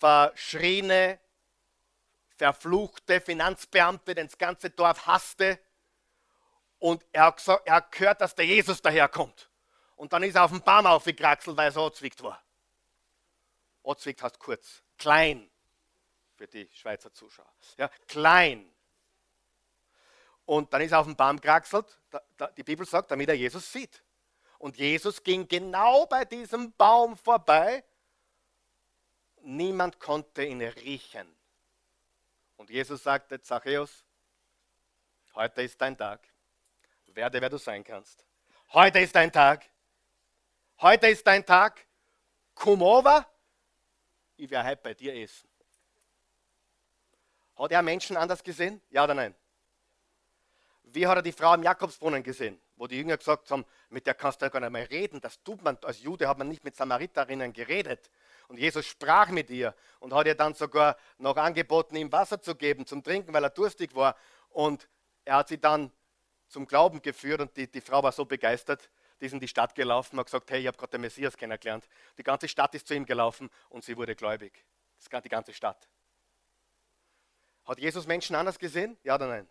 [0.00, 1.20] verschriene,
[2.36, 5.60] verfluchte Finanzbeamte, den das ganze Dorf hasste.
[6.80, 9.48] Und er hat, gesagt, er hat gehört, dass der Jesus daherkommt.
[9.94, 12.42] Und dann ist er auf den Baum aufgekraxelt, weil er so ozwickt war.
[13.84, 15.48] Ozwickt heißt kurz, klein
[16.38, 17.52] für die Schweizer Zuschauer.
[17.76, 18.72] Ja, klein.
[20.46, 22.00] Und dann ist er auf den Baum gekraxelt.
[22.56, 24.02] Die Bibel sagt, damit er Jesus sieht.
[24.58, 27.84] Und Jesus ging genau bei diesem Baum vorbei.
[29.42, 31.36] Niemand konnte ihn riechen.
[32.56, 34.04] Und Jesus sagte, Zachäus,
[35.34, 36.26] heute ist dein Tag.
[37.06, 38.24] Werde, wer du sein kannst.
[38.72, 39.68] Heute ist dein Tag.
[40.80, 41.84] Heute ist dein Tag.
[42.54, 43.26] Komm over.
[44.36, 45.47] Ich werde heute bei dir essen.
[47.58, 48.80] Hat er Menschen anders gesehen?
[48.90, 49.34] Ja oder nein?
[50.84, 52.60] Wie hat er die Frau im Jakobsbrunnen gesehen?
[52.76, 55.20] Wo die Jünger gesagt haben, mit der kannst du ja gar nicht mehr reden.
[55.20, 58.10] Das tut man, als Jude hat man nicht mit Samariterinnen geredet.
[58.46, 62.54] Und Jesus sprach mit ihr und hat ihr dann sogar noch angeboten, ihm Wasser zu
[62.54, 64.16] geben zum Trinken, weil er durstig war.
[64.50, 64.88] Und
[65.24, 65.92] er hat sie dann
[66.46, 68.88] zum Glauben geführt und die, die Frau war so begeistert,
[69.20, 71.36] die ist in die Stadt gelaufen und hat gesagt, hey, ich habe gerade den Messias
[71.36, 71.86] kennengelernt.
[72.16, 74.64] Die ganze Stadt ist zu ihm gelaufen und sie wurde gläubig.
[74.96, 75.88] Das ist die ganze Stadt.
[77.68, 78.96] Hat Jesus Menschen anders gesehen?
[79.04, 79.48] Ja oder nein?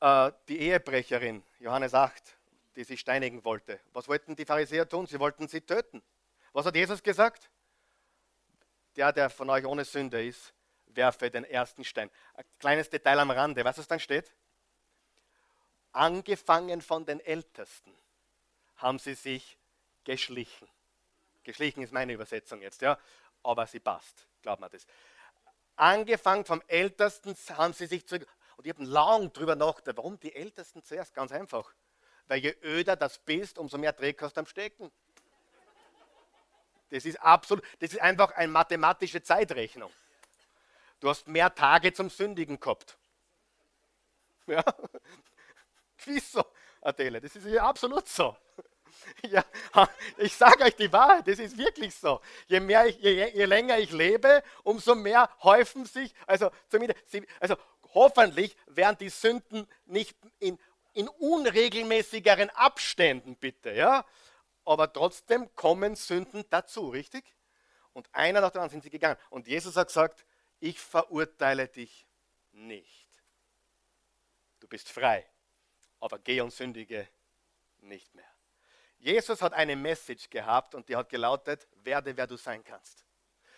[0.00, 2.22] Äh, die Ehebrecherin, Johannes 8,
[2.76, 3.80] die sie steinigen wollte.
[3.94, 5.06] Was wollten die Pharisäer tun?
[5.06, 6.02] Sie wollten sie töten.
[6.52, 7.48] Was hat Jesus gesagt?
[8.96, 10.52] Der, der von euch ohne Sünde ist,
[10.88, 12.10] werfe den ersten Stein.
[12.34, 13.64] Ein kleines Detail am Rande.
[13.64, 14.30] Was es dann steht?
[15.92, 17.94] Angefangen von den Ältesten
[18.76, 19.56] haben sie sich
[20.04, 20.68] geschlichen.
[21.44, 22.98] Geschlichen ist meine Übersetzung jetzt, ja,
[23.42, 24.86] aber sie passt, glaubt man das.
[25.76, 28.26] Angefangen vom Ältesten haben sie sich zurück.
[28.56, 31.14] Und ich habe lang drüber nachgedacht, warum die Ältesten zuerst?
[31.14, 31.74] Ganz einfach.
[32.26, 34.90] Weil je öder das bist, umso mehr Dreck hast du am Stecken.
[36.90, 39.90] Das ist absolut, das ist einfach eine mathematische Zeitrechnung.
[41.00, 42.96] Du hast mehr Tage zum Sündigen gehabt.
[44.46, 44.62] Ja,
[46.04, 46.44] wieso,
[46.80, 47.20] Adele?
[47.20, 48.36] Das ist absolut so.
[49.30, 49.44] Ja,
[50.18, 52.20] ich sage euch die Wahrheit, das ist wirklich so.
[52.46, 56.50] Je, mehr ich, je, je länger ich lebe, umso mehr häufen sich, also,
[57.40, 57.56] also
[57.94, 60.58] hoffentlich werden die Sünden nicht in,
[60.92, 64.04] in unregelmäßigeren Abständen, bitte, ja,
[64.64, 67.24] aber trotzdem kommen Sünden dazu, richtig?
[67.92, 69.18] Und einer nach dem anderen sind sie gegangen.
[69.30, 70.24] Und Jesus hat gesagt,
[70.58, 72.06] ich verurteile dich
[72.52, 73.08] nicht.
[74.60, 75.26] Du bist frei,
[76.00, 77.06] aber geh und sündige
[77.78, 78.24] nicht mehr.
[78.98, 83.04] Jesus hat eine Message gehabt und die hat gelautet, werde wer du sein kannst.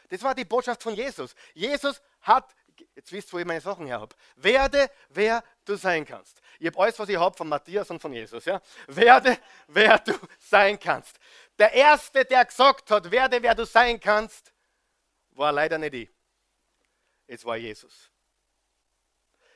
[0.09, 1.35] Das war die Botschaft von Jesus.
[1.55, 2.55] Jesus hat
[2.95, 4.15] jetzt wisst ihr, wo ich meine Sachen her habe.
[4.37, 6.41] Werde, wer du sein kannst.
[6.59, 8.45] Ich habe alles, was ich habe, von Matthias und von Jesus.
[8.45, 8.61] Ja?
[8.87, 9.39] Werde,
[9.69, 11.19] wer du sein kannst.
[11.59, 14.53] Der Erste, der gesagt hat, werde, wer du sein kannst,
[15.31, 16.11] war leider nicht ich.
[17.27, 18.11] Es war Jesus.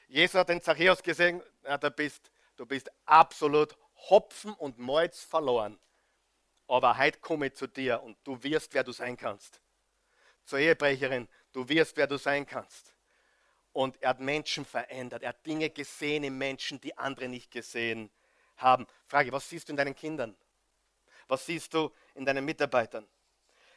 [0.09, 3.77] Jesus hat den Zachäus gesehen, ja, du, bist, du bist absolut
[4.09, 5.79] Hopfen und Malz verloren.
[6.67, 9.61] Aber heute komme ich zu dir und du wirst, wer du sein kannst.
[10.45, 12.95] Zur Ehebrecherin, du wirst, wer du sein kannst.
[13.73, 15.23] Und er hat Menschen verändert.
[15.23, 18.11] Er hat Dinge gesehen in Menschen, die andere nicht gesehen
[18.57, 18.87] haben.
[19.07, 20.37] Frage, was siehst du in deinen Kindern?
[21.29, 23.07] Was siehst du in deinen Mitarbeitern?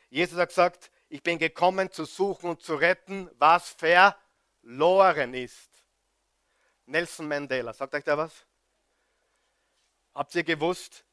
[0.09, 3.75] Jesus hat gesagt, ich bin gekommen zu suchen und zu retten, was
[4.61, 5.69] verloren ist.
[6.85, 8.45] Nelson Mandela, sagt euch da was?
[10.15, 11.05] Habt ihr gewusst,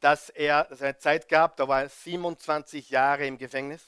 [0.00, 3.84] dass er eine Zeit gab, da war er 27 Jahre im Gefängnis?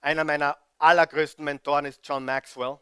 [0.00, 2.78] Einer meiner allergrößten Mentoren ist John Maxwell.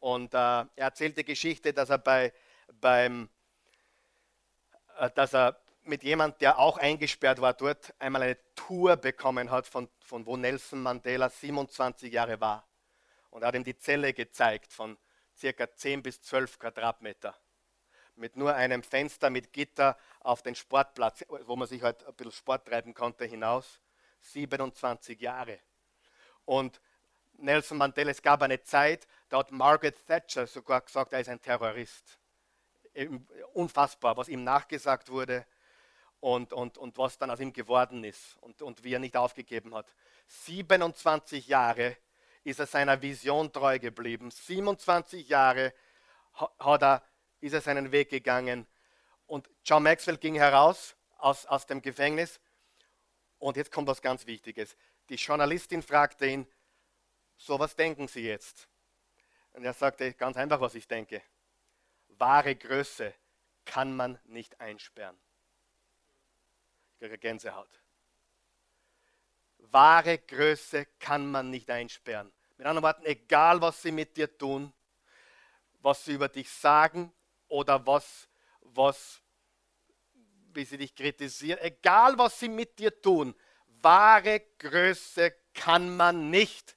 [0.00, 2.32] Und äh, er erzählt die Geschichte, dass er bei,
[2.80, 3.28] beim,
[4.98, 9.66] äh, dass er mit jemand, der auch eingesperrt war dort, einmal eine Tour bekommen hat,
[9.66, 12.66] von, von wo Nelson Mandela 27 Jahre war.
[13.28, 14.96] Und er hat ihm die Zelle gezeigt von
[15.36, 17.36] circa 10 bis 12 Quadratmeter.
[18.16, 22.32] Mit nur einem Fenster mit Gitter auf den Sportplatz, wo man sich halt ein bisschen
[22.32, 23.80] Sport treiben konnte, hinaus.
[24.20, 25.58] 27 Jahre.
[26.44, 26.80] Und
[27.38, 31.40] Nelson Mandela, es gab eine Zeit, da hat Margaret Thatcher sogar gesagt, er ist ein
[31.40, 32.18] Terrorist.
[33.52, 35.44] Unfassbar, was ihm nachgesagt wurde
[36.20, 39.74] und, und, und was dann aus ihm geworden ist und, und wie er nicht aufgegeben
[39.74, 39.94] hat.
[40.28, 41.96] 27 Jahre
[42.42, 44.30] ist er seiner Vision treu geblieben.
[44.30, 45.74] 27 Jahre
[46.58, 47.02] hat er,
[47.46, 48.66] ist er seinen Weg gegangen.
[49.26, 52.40] Und John Maxwell ging heraus aus, aus dem Gefängnis.
[53.38, 54.76] Und jetzt kommt was ganz Wichtiges.
[55.08, 56.46] Die Journalistin fragte ihn,
[57.36, 58.68] so was denken Sie jetzt?
[59.52, 61.22] Und er sagte ganz einfach, was ich denke.
[62.08, 63.12] Wahre Größe
[63.64, 65.18] kann man nicht einsperren.
[66.98, 67.80] Kriege Gänsehaut.
[69.58, 72.32] Wahre Größe kann man nicht einsperren.
[72.56, 74.72] Mit anderen Worten, egal was sie mit dir tun,
[75.80, 77.12] was sie über dich sagen
[77.48, 78.28] oder was,
[78.60, 79.20] was,
[80.52, 83.34] wie sie dich kritisieren, egal was sie mit dir tun,
[83.82, 86.76] wahre Größe kann man nicht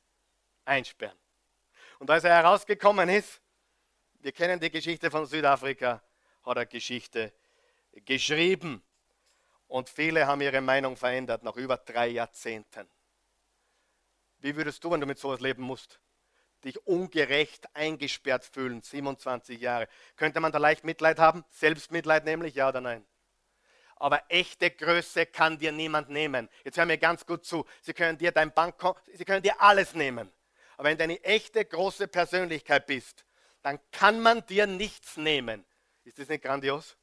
[0.66, 1.18] einsperren.
[2.00, 3.42] Und als er herausgekommen ist,
[4.20, 6.02] wir kennen die Geschichte von Südafrika,
[6.44, 7.34] hat er Geschichte
[8.06, 8.84] geschrieben.
[9.68, 12.90] Und viele haben ihre Meinung verändert nach über drei Jahrzehnten.
[14.40, 16.00] Wie würdest du, wenn du mit sowas leben musst?
[16.64, 19.88] Dich ungerecht eingesperrt fühlen, 27 Jahre.
[20.18, 21.46] Könnte man da leicht Mitleid haben?
[21.50, 23.06] Selbstmitleid nämlich, ja oder nein?
[23.96, 26.50] Aber echte Größe kann dir niemand nehmen.
[26.64, 27.66] Jetzt hör mir ganz gut zu.
[27.82, 30.32] Sie können dir dein Bankkonto, sie können dir alles nehmen.
[30.78, 33.26] Aber wenn du eine echte große Persönlichkeit bist,
[33.62, 35.66] dann kann man dir nichts nehmen.
[36.06, 36.96] Ist das nicht grandios?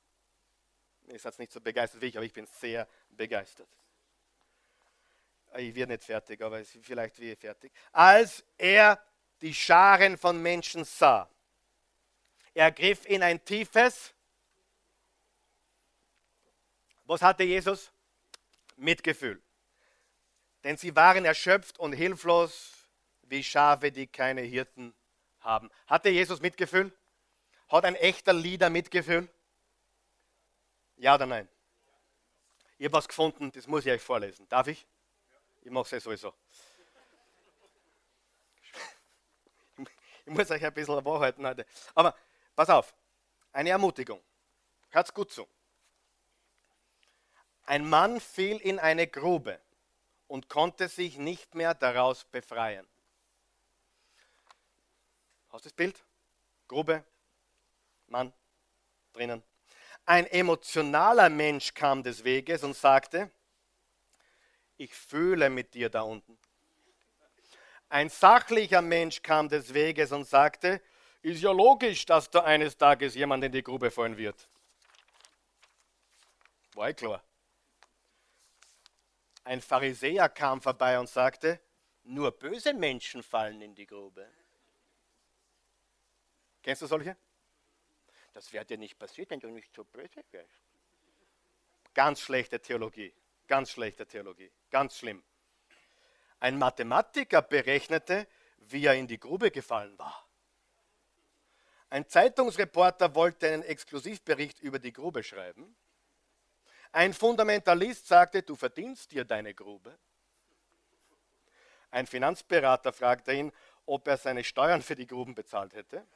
[1.08, 3.68] Ihr seid nicht so begeistert wie ich, aber ich bin sehr begeistert.
[5.58, 7.72] Ich werde nicht fertig, aber vielleicht wie fertig.
[7.92, 9.00] Als er
[9.40, 11.28] die Scharen von Menschen sah,
[12.54, 14.12] ergriff ihn ein tiefes.
[17.04, 17.92] Was hatte Jesus?
[18.76, 19.40] Mitgefühl.
[20.64, 22.72] Denn sie waren erschöpft und hilflos
[23.22, 24.94] wie Schafe, die keine Hirten
[25.40, 25.70] haben.
[25.86, 26.92] Hatte Jesus Mitgefühl?
[27.68, 29.28] Hat ein echter Lieder Mitgefühl?
[30.96, 31.48] Ja oder nein?
[32.78, 34.48] Ich habe was gefunden, das muss ich euch vorlesen.
[34.48, 34.86] Darf ich?
[35.62, 36.34] Ich mache es ja sowieso.
[40.26, 41.64] Ich muss euch ein bisschen wahrhalten heute.
[41.94, 42.14] Aber
[42.56, 42.92] pass auf,
[43.52, 44.20] eine Ermutigung.
[44.90, 45.48] Hört gut zu.
[47.64, 49.60] Ein Mann fiel in eine Grube
[50.26, 52.86] und konnte sich nicht mehr daraus befreien.
[55.50, 56.04] Hast du das Bild?
[56.68, 57.04] Grube,
[58.08, 58.32] Mann,
[59.12, 59.42] drinnen.
[60.04, 63.30] Ein emotionaler Mensch kam des Weges und sagte,
[64.76, 66.38] ich fühle mit dir da unten.
[67.88, 70.82] Ein sachlicher Mensch kam des Weges und sagte,
[71.22, 74.48] ist ja logisch, dass da eines Tages jemand in die Grube fallen wird.
[76.74, 77.22] War ich klar.
[79.44, 81.60] Ein Pharisäer kam vorbei und sagte,
[82.04, 84.28] nur böse Menschen fallen in die Grube.
[86.62, 87.16] Kennst du solche?
[88.34, 90.62] Das wäre dir nicht passiert, wenn du nicht so böse wärst.
[91.94, 93.14] Ganz schlechte Theologie.
[93.46, 95.22] Ganz schlechte Theologie, ganz schlimm.
[96.46, 98.28] Ein Mathematiker berechnete,
[98.58, 100.28] wie er in die Grube gefallen war.
[101.90, 105.74] Ein Zeitungsreporter wollte einen Exklusivbericht über die Grube schreiben.
[106.92, 109.98] Ein Fundamentalist sagte, du verdienst dir deine Grube.
[111.90, 113.52] Ein Finanzberater fragte ihn,
[113.84, 116.06] ob er seine Steuern für die Gruben bezahlt hätte.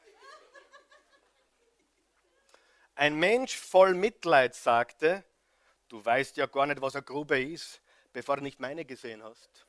[2.94, 5.24] Ein Mensch voll Mitleid sagte,
[5.88, 9.66] Du weißt ja gar nicht, was eine Grube ist, bevor du nicht meine gesehen hast.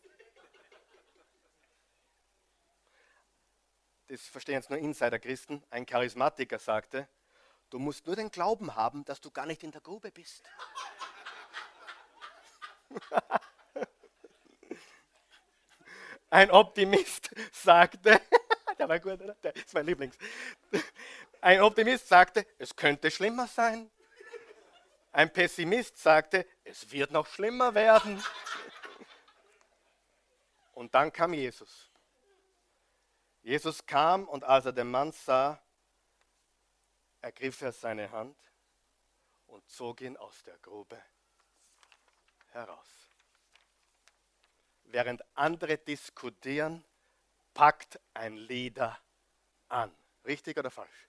[4.12, 5.64] Das verstehen jetzt nur Insider-Christen.
[5.70, 7.08] Ein Charismatiker sagte,
[7.70, 10.44] du musst nur den Glauben haben, dass du gar nicht in der Grube bist.
[16.30, 18.20] Ein Optimist sagte,
[18.78, 19.36] der war gut, oder?
[19.36, 20.18] Der ist mein Lieblings.
[21.40, 23.90] Ein Optimist sagte, es könnte schlimmer sein.
[25.14, 28.22] Ein Pessimist sagte, es wird noch schlimmer werden.
[30.74, 31.91] Und dann kam Jesus.
[33.44, 35.62] Jesus kam und als er den Mann sah,
[37.22, 38.38] ergriff er seine Hand
[39.48, 41.02] und zog ihn aus der Grube
[42.52, 42.88] heraus.
[44.86, 46.84] Während andere diskutieren,
[47.54, 48.98] packt ein Leader
[49.70, 49.96] an.
[50.26, 51.08] Richtig oder falsch?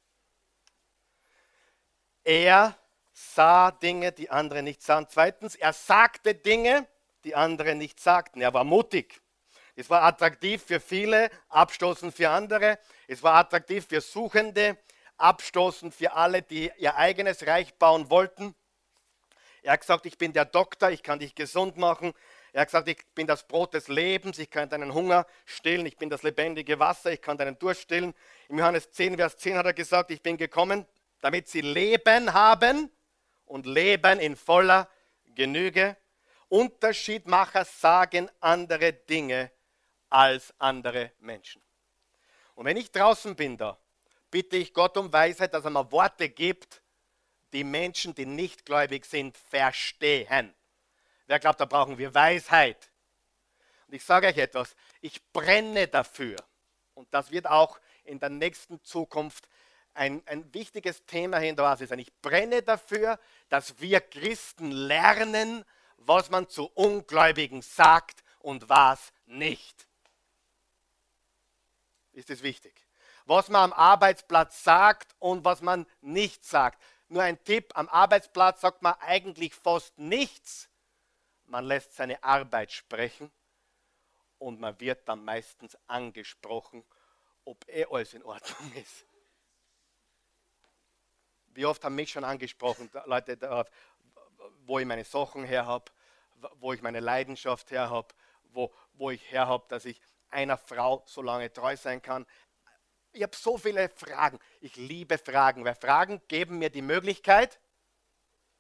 [2.24, 2.78] Er
[3.12, 5.06] sah Dinge, die andere nicht sahen.
[5.08, 6.86] Zweitens, er sagte Dinge,
[7.24, 8.40] die andere nicht sagten.
[8.40, 9.21] Er war mutig.
[9.74, 12.78] Es war attraktiv für viele, abstoßend für andere.
[13.08, 14.76] Es war attraktiv für Suchende,
[15.16, 18.54] abstoßend für alle, die ihr eigenes Reich bauen wollten.
[19.62, 22.12] Er hat gesagt, ich bin der Doktor, ich kann dich gesund machen.
[22.52, 25.96] Er hat gesagt, ich bin das Brot des Lebens, ich kann deinen Hunger stillen, ich
[25.96, 28.12] bin das lebendige Wasser, ich kann deinen Durst stillen.
[28.48, 30.84] Im Johannes 10, Vers 10 hat er gesagt, ich bin gekommen,
[31.20, 32.90] damit sie Leben haben
[33.46, 34.90] und Leben in voller
[35.34, 35.96] Genüge.
[36.48, 39.50] Unterschiedmacher sagen andere Dinge
[40.12, 41.62] als andere Menschen.
[42.54, 43.78] Und wenn ich draußen bin da,
[44.30, 46.82] bitte ich Gott um Weisheit, dass er mir Worte gibt,
[47.52, 50.54] die Menschen, die nicht gläubig sind, verstehen.
[51.26, 52.90] Wer glaubt, da brauchen wir Weisheit.
[53.86, 56.36] Und ich sage euch etwas, ich brenne dafür.
[56.94, 59.48] Und das wird auch in der nächsten Zukunft
[59.94, 61.98] ein, ein wichtiges Thema hier in der Oasis sein.
[61.98, 65.64] Ich brenne dafür, dass wir Christen lernen,
[65.96, 69.86] was man zu Ungläubigen sagt und was nicht.
[72.12, 72.86] Ist es wichtig?
[73.24, 76.82] Was man am Arbeitsplatz sagt und was man nicht sagt.
[77.08, 80.68] Nur ein Tipp, am Arbeitsplatz sagt man eigentlich fast nichts.
[81.44, 83.30] Man lässt seine Arbeit sprechen
[84.38, 86.84] und man wird dann meistens angesprochen,
[87.44, 89.06] ob eh alles in Ordnung ist.
[91.54, 93.66] Wie oft haben mich schon angesprochen, Leute,
[94.64, 95.92] wo ich meine Sachen her habe,
[96.54, 98.08] wo ich meine Leidenschaft her habe,
[98.52, 100.00] wo, wo ich her habe, dass ich
[100.32, 102.26] einer Frau so lange treu sein kann.
[103.12, 104.38] Ich habe so viele Fragen.
[104.60, 107.60] Ich liebe Fragen, weil Fragen geben mir die Möglichkeit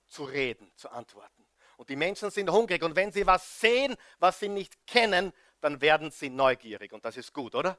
[0.06, 1.46] zu reden, zu antworten.
[1.76, 5.80] Und die Menschen sind hungrig und wenn sie was sehen, was sie nicht kennen, dann
[5.80, 7.78] werden sie neugierig und das ist gut, oder?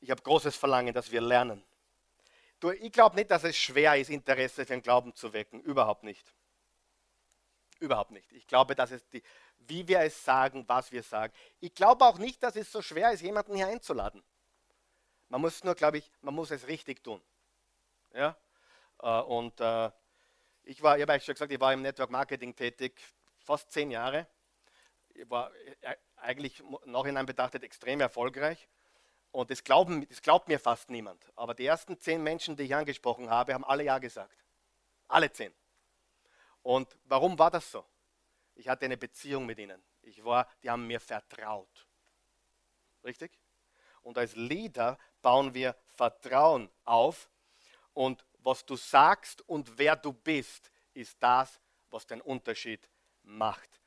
[0.00, 1.64] Ich habe großes Verlangen, dass wir lernen.
[2.80, 5.60] Ich glaube nicht, dass es schwer ist, Interesse für den Glauben zu wecken.
[5.60, 6.34] Überhaupt nicht.
[7.78, 8.32] Überhaupt nicht.
[8.32, 9.22] Ich glaube, dass es die,
[9.58, 11.32] wie wir es sagen, was wir sagen.
[11.60, 14.22] Ich glaube auch nicht, dass es so schwer ist, jemanden hier einzuladen.
[15.28, 17.20] Man muss nur, glaube ich, man muss es richtig tun.
[18.14, 18.36] Ja?
[19.02, 19.90] Äh, und äh,
[20.62, 23.00] ich war, ich habe schon gesagt, ich war im Network Marketing tätig,
[23.38, 24.26] fast zehn Jahre.
[25.14, 25.52] Ich war
[25.82, 28.68] äh, eigentlich nachhinein betrachtet extrem erfolgreich.
[29.32, 31.22] Und das, glauben, das glaubt mir fast niemand.
[31.34, 34.44] Aber die ersten zehn Menschen, die ich angesprochen habe, haben alle Ja gesagt.
[35.08, 35.52] Alle zehn.
[36.66, 37.84] Und warum war das so?
[38.56, 39.80] Ich hatte eine Beziehung mit ihnen.
[40.02, 41.86] Ich war, die haben mir vertraut.
[43.04, 43.38] Richtig?
[44.02, 47.30] Und als Leader bauen wir Vertrauen auf.
[47.94, 51.60] Und was du sagst und wer du bist, ist das,
[51.90, 52.90] was den Unterschied
[53.22, 53.80] macht.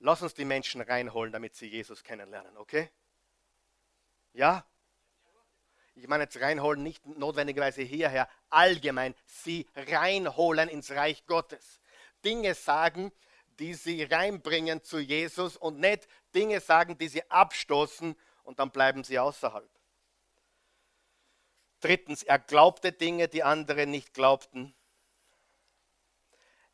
[0.00, 2.90] Lass uns die Menschen reinholen, damit sie Jesus kennenlernen, okay?
[4.32, 4.66] Ja?
[5.96, 11.80] ich meine jetzt reinholen, nicht notwendigerweise hierher, allgemein sie reinholen ins Reich Gottes.
[12.26, 13.12] Dinge sagen,
[13.58, 19.04] die sie reinbringen zu Jesus und nicht Dinge sagen, die sie abstoßen und dann bleiben
[19.04, 19.70] sie außerhalb.
[21.80, 24.74] Drittens, er glaubte Dinge, die andere nicht glaubten.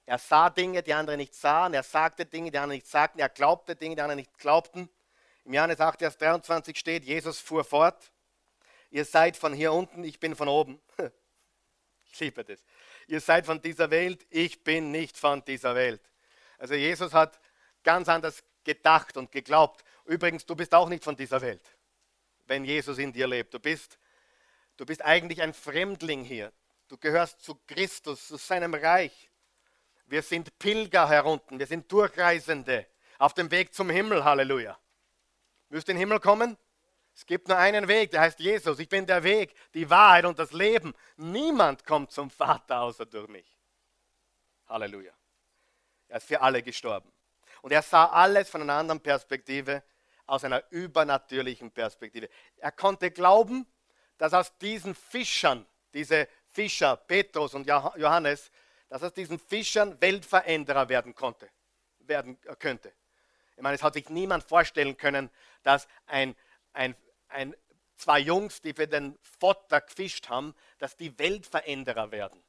[0.06, 1.74] Er sah Dinge, die andere nicht sahen.
[1.74, 3.20] Er sagte Dinge, die andere nicht sagten.
[3.20, 4.88] Er glaubte Dinge, die andere nicht glaubten.
[5.44, 8.12] Im Johannes 8, Vers 23 steht, Jesus fuhr fort
[8.92, 10.80] ihr seid von hier unten, ich bin von oben.
[12.14, 12.62] Ich liebe das.
[13.06, 16.00] Ihr seid von dieser Welt, ich bin nicht von dieser Welt.
[16.58, 17.40] Also Jesus hat
[17.82, 19.84] ganz anders gedacht und geglaubt.
[20.04, 21.62] Übrigens, du bist auch nicht von dieser Welt,
[22.46, 23.54] wenn Jesus in dir lebt.
[23.54, 23.98] Du bist,
[24.76, 26.52] du bist eigentlich ein Fremdling hier.
[26.88, 29.30] Du gehörst zu Christus, zu seinem Reich.
[30.06, 32.86] Wir sind Pilger herunten, wir sind Durchreisende
[33.18, 34.24] auf dem Weg zum Himmel.
[34.24, 34.78] Halleluja.
[35.68, 36.56] Müsst in den Himmel kommen?
[37.14, 38.78] Es gibt nur einen Weg, der heißt Jesus.
[38.78, 40.94] Ich bin der Weg, die Wahrheit und das Leben.
[41.16, 43.58] Niemand kommt zum Vater außer durch mich.
[44.68, 45.12] Halleluja.
[46.08, 47.12] Er ist für alle gestorben.
[47.60, 49.82] Und er sah alles von einer anderen Perspektive,
[50.26, 52.28] aus einer übernatürlichen Perspektive.
[52.56, 53.66] Er konnte glauben,
[54.18, 58.50] dass aus diesen Fischern, diese Fischer, Petrus und Johannes,
[58.88, 61.50] dass aus diesen Fischern Weltveränderer werden konnte,
[61.98, 62.92] werden könnte.
[63.56, 65.30] Ich meine, es hat sich niemand vorstellen können,
[65.62, 66.34] dass ein
[66.72, 66.94] ein,
[67.28, 67.54] ein,
[67.96, 72.42] zwei Jungs, die für den Fotter gefischt haben, dass die Weltveränderer werden.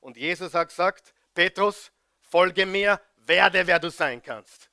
[0.00, 4.70] Und Jesus hat gesagt, Petrus, folge mir, werde wer du sein kannst.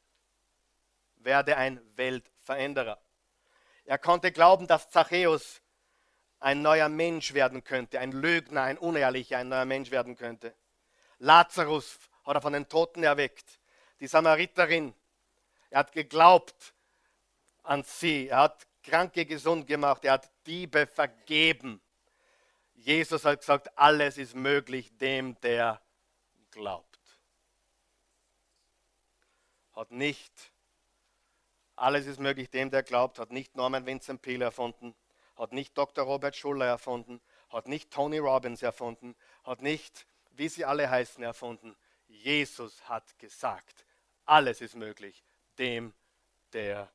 [1.18, 3.00] Werde ein Weltveränderer.
[3.86, 5.62] Er konnte glauben, dass Zachäus
[6.39, 10.56] ein neuer Mensch werden könnte, ein Lügner, ein Unehrlicher, ein neuer Mensch werden könnte.
[11.20, 13.60] Lazarus hat er von den Toten erweckt.
[14.00, 14.93] Die Samariterin,
[15.70, 16.74] er hat geglaubt
[17.64, 21.82] an sie, er hat Kranke gesund gemacht, er hat Diebe vergeben.
[22.76, 25.82] Jesus hat gesagt, alles ist möglich dem, der
[26.52, 27.00] glaubt.
[29.74, 30.52] Hat nicht,
[31.76, 34.96] alles ist möglich dem, der glaubt, hat nicht Norman Vincent Peale erfunden,
[35.36, 36.06] hat nicht Dr.
[36.06, 37.20] Robert Schuller erfunden,
[37.50, 41.76] hat nicht Tony Robbins erfunden, hat nicht, wie sie alle heißen, erfunden.
[42.08, 43.84] Jesus hat gesagt,
[44.26, 45.24] alles ist möglich
[45.58, 45.94] dem,
[46.54, 46.92] der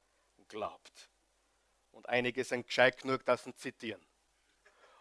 [0.49, 1.10] glaubt.
[1.93, 4.05] Und einige sind gescheit genug, dass sie zitieren.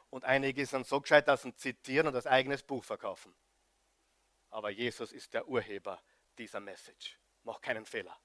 [0.10, 3.34] Und einige sind so gescheit, dass sie zitieren und das eigenes Buch verkaufen.
[4.50, 6.02] Aber Jesus ist der Urheber
[6.38, 7.20] dieser Message.
[7.44, 8.18] Mach keinen Fehler.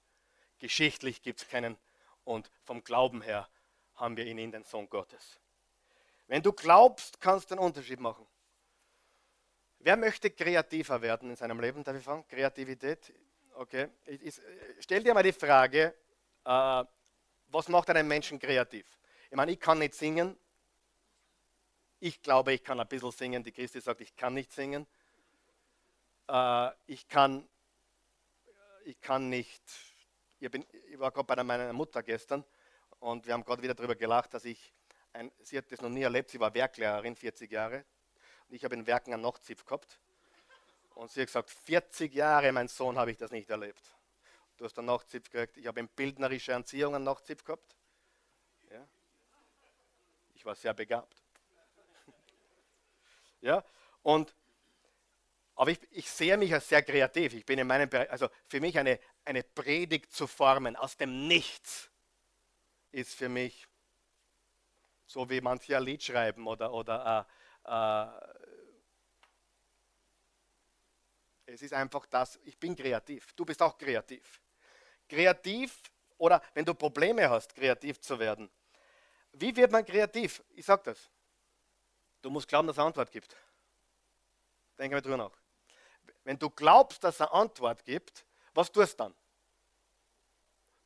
[0.58, 1.76] Geschichtlich gibt es keinen
[2.24, 3.48] und vom Glauben her
[3.94, 5.40] haben wir ihn in den Sohn Gottes.
[6.26, 8.26] Wenn du glaubst, kannst du einen Unterschied machen.
[9.78, 11.84] Wer möchte kreativer werden in seinem Leben?
[11.84, 12.26] Darf ich fragen?
[12.26, 13.12] Kreativität?
[13.54, 13.88] Okay.
[14.06, 14.40] Ich, ich,
[14.80, 15.94] stell dir mal die Frage,
[16.44, 16.84] äh,
[17.54, 18.84] was macht einen Menschen kreativ?
[19.30, 20.36] Ich meine, ich kann nicht singen.
[22.00, 23.44] Ich glaube, ich kann ein bisschen singen.
[23.44, 24.86] Die Christi sagt, ich kann nicht singen.
[26.28, 27.48] Äh, ich, kann,
[28.84, 29.62] ich kann nicht.
[30.40, 32.44] Ich, bin, ich war gerade bei meiner Mutter gestern
[32.98, 34.74] und wir haben gerade wieder darüber gelacht, dass ich,
[35.12, 37.84] ein, sie hat das noch nie erlebt, sie war Werklehrerin, 40 Jahre.
[38.48, 40.00] Und ich habe in Werken einen Nachtzipf gehabt.
[40.96, 43.94] Und sie hat gesagt, 40 Jahre, mein Sohn, habe ich das nicht erlebt.
[44.56, 45.56] Du hast einen Nachtzipf gekriegt.
[45.56, 47.76] Ich habe in bildnerischer Erziehung einen Nachtzipf gehabt.
[48.70, 48.86] Ja.
[50.34, 51.22] Ich war sehr begabt.
[53.40, 53.64] ja,
[54.02, 54.34] und,
[55.56, 57.34] aber ich, ich sehe mich als sehr kreativ.
[57.34, 61.26] Ich bin in meinem Bereich, also für mich eine, eine Predigt zu formen aus dem
[61.26, 61.90] Nichts
[62.92, 63.66] ist für mich
[65.06, 67.26] so wie manche ein Lied schreiben oder, oder
[67.66, 68.34] äh, äh,
[71.46, 73.32] es ist einfach das, ich bin kreativ.
[73.34, 74.40] Du bist auch kreativ
[75.08, 75.82] kreativ
[76.18, 78.50] oder wenn du Probleme hast, kreativ zu werden.
[79.32, 80.42] Wie wird man kreativ?
[80.50, 81.10] Ich sage das.
[82.22, 83.36] Du musst glauben, dass es eine Antwort gibt.
[84.78, 85.32] Denke mal drüber nach.
[86.22, 88.24] Wenn du glaubst, dass es eine Antwort gibt,
[88.54, 89.14] was tust du dann?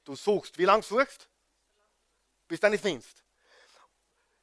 [0.05, 0.57] Du suchst.
[0.59, 1.29] Wie lange suchst?
[2.47, 3.23] Bis dann ist Dienst.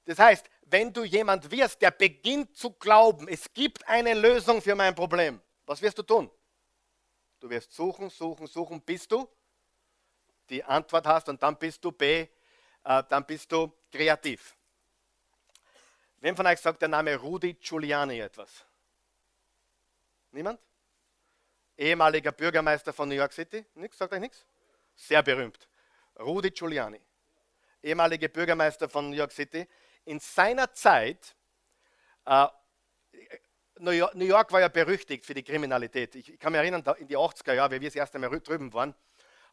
[0.06, 4.76] Das heißt, wenn du jemand wirst, der beginnt zu glauben, es gibt eine Lösung für
[4.76, 6.30] mein Problem, was wirst du tun?
[7.40, 9.28] Du wirst suchen, suchen, suchen, bis du
[10.50, 12.28] die Antwort hast und dann bist du B,
[12.84, 14.56] äh, dann bist du kreativ.
[16.18, 18.66] Wem von euch sagt der Name Rudi Giuliani etwas?
[20.32, 20.60] Niemand?
[21.78, 23.66] Ehemaliger Bürgermeister von New York City?
[23.76, 23.98] Nix?
[23.98, 24.46] Sagt euch nichts?
[24.96, 25.68] Sehr berühmt.
[26.20, 27.02] Rudi Giuliani,
[27.84, 29.68] ehemaliger Bürgermeister von New York City.
[30.06, 31.36] In seiner Zeit,
[32.26, 32.48] äh,
[33.80, 36.16] New York war ja berüchtigt für die Kriminalität.
[36.16, 38.96] Ich kann mich erinnern, in die 80er Jahre, wie wir das erste Mal drüben waren,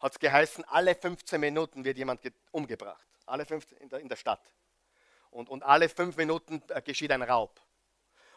[0.03, 3.07] hat es geheißen, alle 15 Minuten wird jemand umgebracht.
[3.24, 4.42] Alle 15 in der, in der Stadt.
[5.30, 7.61] Und, und alle fünf Minuten äh, geschieht ein Raub.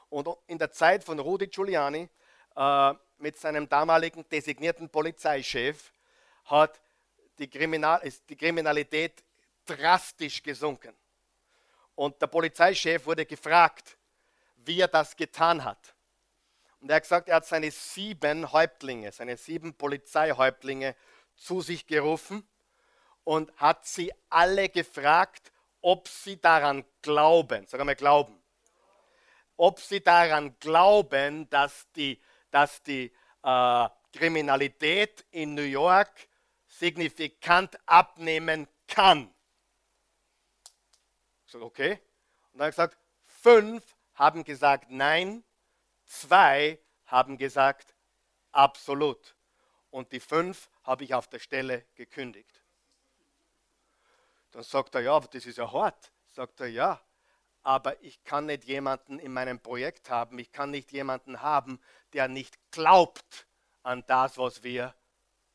[0.10, 2.08] Und in der Zeit von Rudi Giuliani
[2.56, 5.92] äh, mit seinem damaligen designierten Polizeichef
[6.46, 6.80] hat
[7.40, 9.24] die, Kriminal ist die Kriminalität
[9.66, 10.96] drastisch gesunken.
[11.96, 13.98] Und der Polizeichef wurde gefragt,
[14.58, 15.96] wie er das getan hat.
[16.80, 20.96] Und er hat gesagt, er hat seine sieben Häuptlinge, seine sieben Polizeihäuptlinge
[21.36, 22.48] zu sich gerufen
[23.24, 28.42] und hat sie alle gefragt, ob sie daran glauben, sag einmal glauben,
[29.58, 32.22] ob sie daran glauben, dass die,
[32.52, 33.14] dass die
[33.44, 36.28] äh, Kriminalität in New York
[36.68, 39.34] signifikant abnehmen kann.
[41.46, 42.00] Ich sage, okay.
[42.52, 45.44] Und dann habe ich gesagt, fünf haben gesagt nein,
[46.06, 47.96] zwei haben gesagt
[48.52, 49.35] absolut.
[49.96, 52.62] Und die fünf habe ich auf der Stelle gekündigt.
[54.52, 56.12] Dann sagt er, ja, das ist ja hart.
[56.34, 57.00] Sagt er, ja,
[57.64, 61.80] aber ich kann nicht jemanden in meinem Projekt haben, ich kann nicht jemanden haben,
[62.12, 63.48] der nicht glaubt
[63.84, 64.94] an das, was wir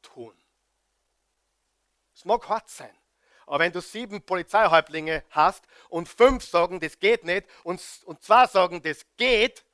[0.01, 0.35] tun.
[2.15, 2.97] Es mag hart sein,
[3.45, 8.47] aber wenn du sieben Polizeihäuptlinge hast und fünf sagen, das geht nicht, und, und zwei
[8.47, 9.67] sagen, das geht,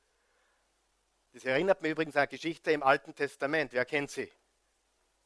[1.34, 3.72] das erinnert mich übrigens an eine Geschichte im Alten Testament.
[3.72, 4.32] Wer kennt sie?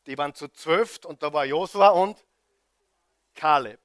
[0.07, 2.25] Die waren zu zwölf und da war Josua und
[3.35, 3.81] Kaleb.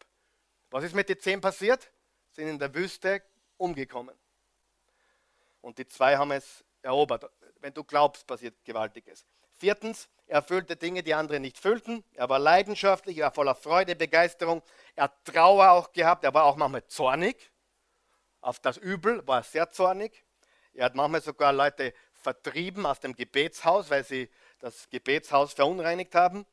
[0.72, 1.92] Was ist mit den zehn passiert?
[2.32, 3.24] Sind in der Wüste
[3.58, 4.16] umgekommen.
[5.62, 7.30] Und die zwei haben es erobert.
[7.60, 9.26] Wenn du glaubst, passiert Gewaltiges.
[9.58, 12.04] Viertens, er erfüllte Dinge, die andere nicht füllten.
[12.14, 14.62] Er war leidenschaftlich, er war voller Freude, Begeisterung.
[14.96, 17.52] Er hat Trauer auch gehabt, er war auch manchmal zornig.
[18.42, 20.24] auf das Übel, war sehr zornig.
[20.74, 24.30] Er hat manchmal sogar Leute vertrieben aus dem Gebetshaus, weil sie
[24.66, 26.46] das Gebetshaus verunreinigt haben.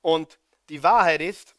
[0.00, 0.38] Und
[0.70, 1.54] die Wahrheit ist,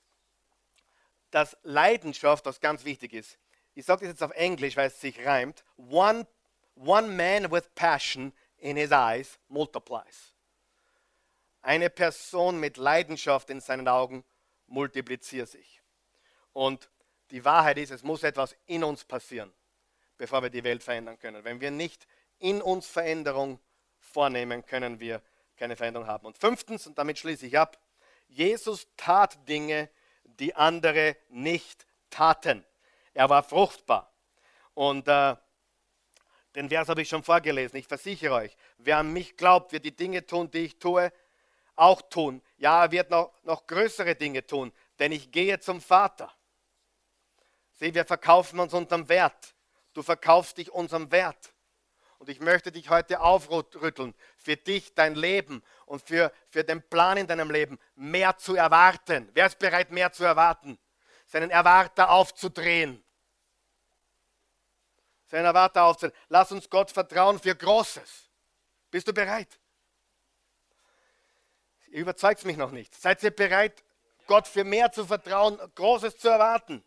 [1.30, 3.38] dass Leidenschaft, was ganz wichtig ist,
[3.76, 6.28] ich sage das jetzt auf Englisch, weil es sich reimt, one,
[6.76, 10.34] one man with passion in his eyes multiplies.
[11.62, 14.24] Eine Person mit Leidenschaft in seinen Augen
[14.68, 15.82] multipliziert sich.
[16.54, 16.90] Und
[17.30, 19.54] die Wahrheit ist, es muss etwas in uns passieren,
[20.18, 21.44] bevor wir die Welt verändern können.
[21.44, 22.08] Wenn wir nicht
[22.40, 23.60] in uns Veränderung
[24.00, 25.22] vornehmen, können wir
[25.64, 26.26] keine Veränderung haben.
[26.26, 27.80] Und fünftens, und damit schließe ich ab,
[28.28, 29.90] Jesus tat Dinge,
[30.26, 32.66] die andere nicht taten.
[33.14, 34.12] Er war fruchtbar.
[34.74, 35.38] Und äh,
[36.54, 37.78] den Vers habe ich schon vorgelesen.
[37.78, 41.14] Ich versichere euch, wer an mich glaubt, wird die Dinge tun, die ich tue,
[41.78, 42.42] auch tun.
[42.58, 46.30] Ja, er wird noch, noch größere Dinge tun, denn ich gehe zum Vater.
[47.80, 49.56] Sieh, wir verkaufen uns unterm Wert.
[49.94, 51.53] Du verkaufst dich unserem Wert.
[52.24, 57.18] Und ich möchte dich heute aufrütteln, für dich, dein Leben und für, für den Plan
[57.18, 59.30] in deinem Leben mehr zu erwarten.
[59.34, 60.80] Wer ist bereit, mehr zu erwarten?
[61.26, 63.04] Seinen Erwarter aufzudrehen.
[65.26, 66.18] Seinen Erwarter aufzudrehen.
[66.30, 68.30] Lass uns Gott vertrauen für Großes.
[68.90, 69.60] Bist du bereit?
[71.88, 72.96] Ihr überzeugt mich noch nicht.
[72.96, 73.84] Seid ihr bereit,
[74.28, 76.86] Gott für mehr zu vertrauen, Großes zu erwarten?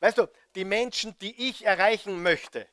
[0.00, 2.68] Weißt du, die Menschen, die ich erreichen möchte,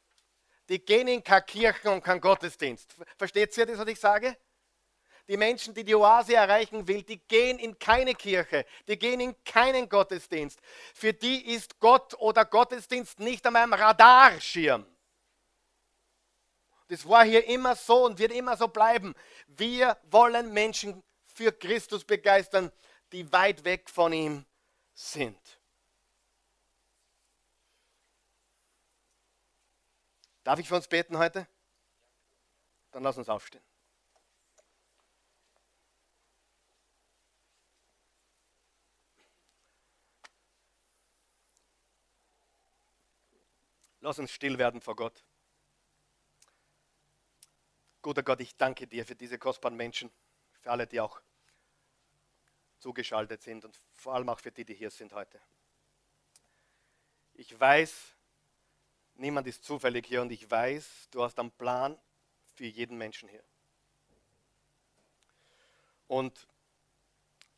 [0.72, 2.96] die gehen in keine Kirchen und keinen Gottesdienst.
[3.18, 4.38] Versteht ihr das, was ich sage?
[5.28, 9.36] Die Menschen, die die Oase erreichen will, die gehen in keine Kirche, die gehen in
[9.44, 10.62] keinen Gottesdienst.
[10.94, 14.86] Für die ist Gott oder Gottesdienst nicht an meinem Radarschirm.
[16.88, 19.14] Das war hier immer so und wird immer so bleiben.
[19.48, 22.72] Wir wollen Menschen für Christus begeistern,
[23.12, 24.46] die weit weg von ihm
[24.94, 25.61] sind.
[30.44, 31.48] Darf ich für uns beten heute?
[32.92, 33.64] Dann lass uns aufstehen.
[44.00, 45.24] Lass uns still werden vor Gott.
[48.02, 50.12] Guter Gott, ich danke dir für diese kostbaren Menschen,
[50.62, 51.22] für alle, die auch
[52.80, 55.40] zugeschaltet sind und vor allem auch für die, die hier sind heute.
[57.36, 58.16] Ich weiß,
[59.22, 61.96] Niemand ist zufällig hier und ich weiß, du hast einen Plan
[62.56, 63.44] für jeden Menschen hier.
[66.08, 66.48] Und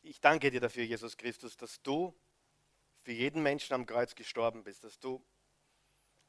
[0.02, 2.14] ich danke dir dafür, Jesus Christus, dass du
[3.00, 5.24] für jeden Menschen am Kreuz gestorben bist, dass du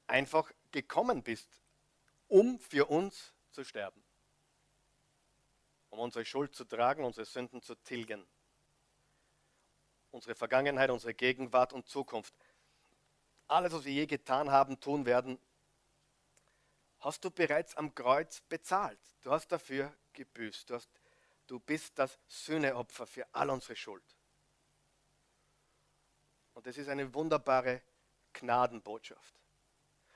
[0.07, 1.49] einfach gekommen bist,
[2.29, 4.01] um für uns zu sterben,
[5.89, 8.25] um unsere Schuld zu tragen, unsere Sünden zu tilgen,
[10.11, 12.33] unsere Vergangenheit, unsere Gegenwart und Zukunft
[13.47, 15.39] alles, was wir je getan haben, tun werden,
[16.99, 18.99] hast du bereits am Kreuz bezahlt.
[19.21, 20.69] Du hast dafür gebüßt.
[20.69, 20.89] Du, hast,
[21.47, 24.03] du bist das Sühneopfer für all unsere Schuld.
[26.53, 27.81] Und das ist eine wunderbare
[28.33, 29.35] Gnadenbotschaft.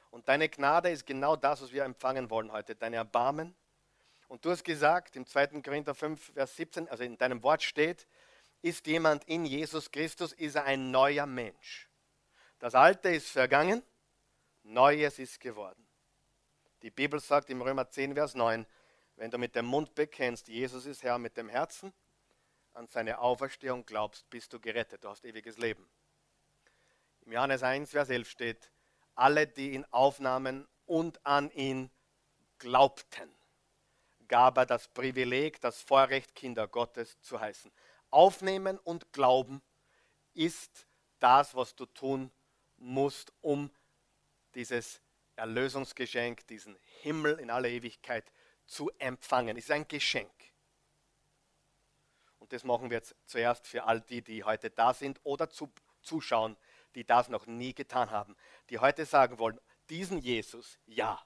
[0.09, 3.55] Und deine Gnade ist genau das, was wir empfangen wollen heute, deine Erbarmen.
[4.27, 5.61] Und du hast gesagt, im 2.
[5.61, 8.07] Korinther 5, Vers 17, also in deinem Wort steht,
[8.61, 11.88] ist jemand in Jesus Christus, ist er ein neuer Mensch.
[12.59, 13.81] Das Alte ist vergangen,
[14.63, 15.87] Neues ist geworden.
[16.81, 18.65] Die Bibel sagt im Römer 10, Vers 9,
[19.15, 21.93] wenn du mit dem Mund bekennst, Jesus ist Herr, mit dem Herzen
[22.73, 25.89] an seine Auferstehung glaubst, bist du gerettet, du hast ewiges Leben.
[27.21, 28.71] Im Johannes 1, Vers 11 steht,
[29.15, 31.89] alle, die ihn aufnahmen und an ihn
[32.57, 33.33] glaubten,
[34.27, 37.71] gab er das Privileg, das Vorrecht, Kinder Gottes zu heißen.
[38.09, 39.61] Aufnehmen und glauben
[40.33, 40.87] ist
[41.19, 42.31] das, was du tun
[42.79, 43.69] musst um
[44.55, 45.01] dieses
[45.35, 48.31] Erlösungsgeschenk, diesen Himmel in aller Ewigkeit
[48.65, 49.57] zu empfangen.
[49.57, 50.31] Es ist ein Geschenk.
[52.39, 55.71] Und das machen wir jetzt zuerst für all die, die heute da sind oder zu,
[56.01, 56.57] zuschauen,
[56.95, 58.35] die das noch nie getan haben,
[58.69, 59.59] die heute sagen wollen,
[59.89, 61.23] diesen Jesus, ja.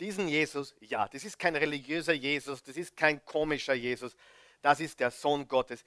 [0.00, 1.08] Diesen Jesus, ja.
[1.08, 4.16] Das ist kein religiöser Jesus, das ist kein komischer Jesus,
[4.62, 5.84] das ist der Sohn Gottes.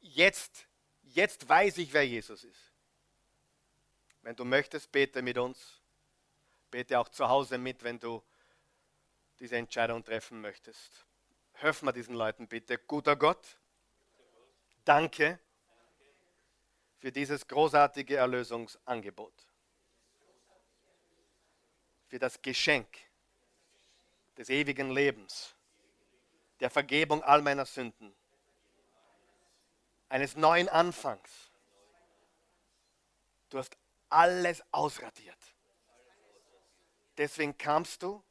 [0.00, 0.66] Jetzt,
[1.02, 2.65] jetzt weiß ich, wer Jesus ist.
[4.26, 5.80] Wenn du möchtest, bete mit uns.
[6.72, 8.20] Bete auch zu Hause mit, wenn du
[9.38, 11.06] diese Entscheidung treffen möchtest.
[11.52, 12.76] Hörf mal diesen Leuten bitte.
[12.76, 13.56] Guter Gott,
[14.84, 15.38] danke
[16.98, 19.32] für dieses großartige Erlösungsangebot.
[22.08, 22.98] Für das Geschenk
[24.36, 25.54] des ewigen Lebens,
[26.58, 28.12] der Vergebung all meiner Sünden,
[30.08, 31.30] eines neuen Anfangs.
[33.50, 33.76] Du hast
[34.08, 35.38] alles ausradiert.
[37.16, 38.22] Deswegen kamst du,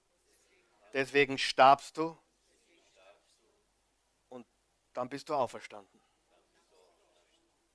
[0.93, 2.17] deswegen starbst du
[4.30, 4.45] und
[4.93, 6.01] dann bist du auferstanden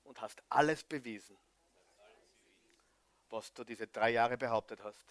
[0.03, 1.37] und hast alles bewiesen,
[3.29, 5.05] was du diese drei Jahre behauptet hast.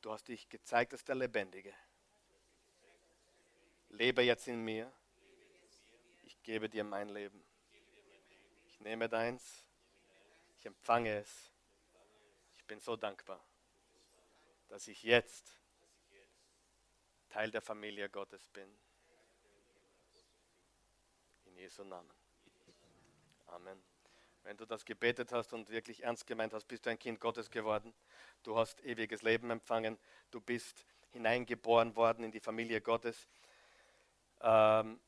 [0.00, 1.74] Du hast dich gezeigt als der Lebendige.
[3.88, 4.92] Lebe jetzt in mir.
[6.22, 7.45] Ich gebe dir mein Leben.
[8.78, 9.64] Ich nehme deins.
[10.58, 11.50] Ich empfange es.
[12.58, 13.42] Ich bin so dankbar,
[14.68, 15.50] dass ich jetzt
[17.30, 18.68] Teil der Familie Gottes bin.
[21.46, 22.10] In Jesu Namen.
[23.46, 23.82] Amen.
[24.42, 27.50] Wenn du das gebetet hast und wirklich ernst gemeint hast, bist du ein Kind Gottes
[27.50, 27.94] geworden.
[28.42, 29.98] Du hast ewiges Leben empfangen.
[30.30, 33.28] Du bist hineingeboren worden in die Familie Gottes.
[34.40, 35.00] Ähm,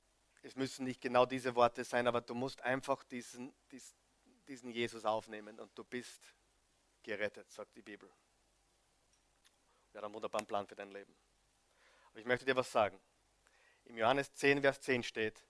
[0.43, 3.53] es müssen nicht genau diese Worte sein, aber du musst einfach diesen,
[4.47, 6.35] diesen, Jesus aufnehmen und du bist
[7.03, 8.09] gerettet, sagt die Bibel.
[9.93, 11.15] Er hat einen wunderbaren Plan für dein Leben.
[12.11, 12.99] Aber ich möchte dir was sagen.
[13.85, 15.45] Im Johannes 10, Vers 10 steht,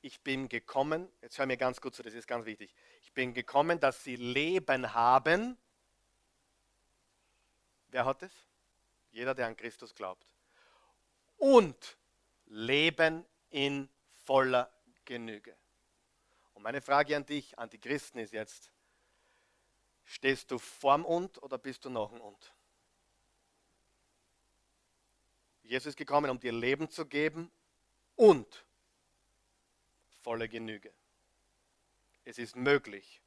[0.00, 3.34] ich bin gekommen, jetzt hör mir ganz gut zu, das ist ganz wichtig, ich bin
[3.34, 5.58] gekommen, dass sie Leben haben.
[7.88, 8.32] Wer hat es?
[9.10, 10.26] Jeder, der an Christus glaubt.
[11.36, 11.96] Und
[12.46, 13.88] Leben in
[14.28, 14.70] voller
[15.06, 15.56] Genüge.
[16.52, 18.70] Und meine Frage an dich, an die Christen ist jetzt,
[20.04, 22.54] stehst du vorm Und oder bist du noch ein Und?
[25.62, 27.50] Jesus ist gekommen, um dir Leben zu geben
[28.16, 28.66] und
[30.20, 30.92] volle Genüge.
[32.26, 33.22] Es ist möglich,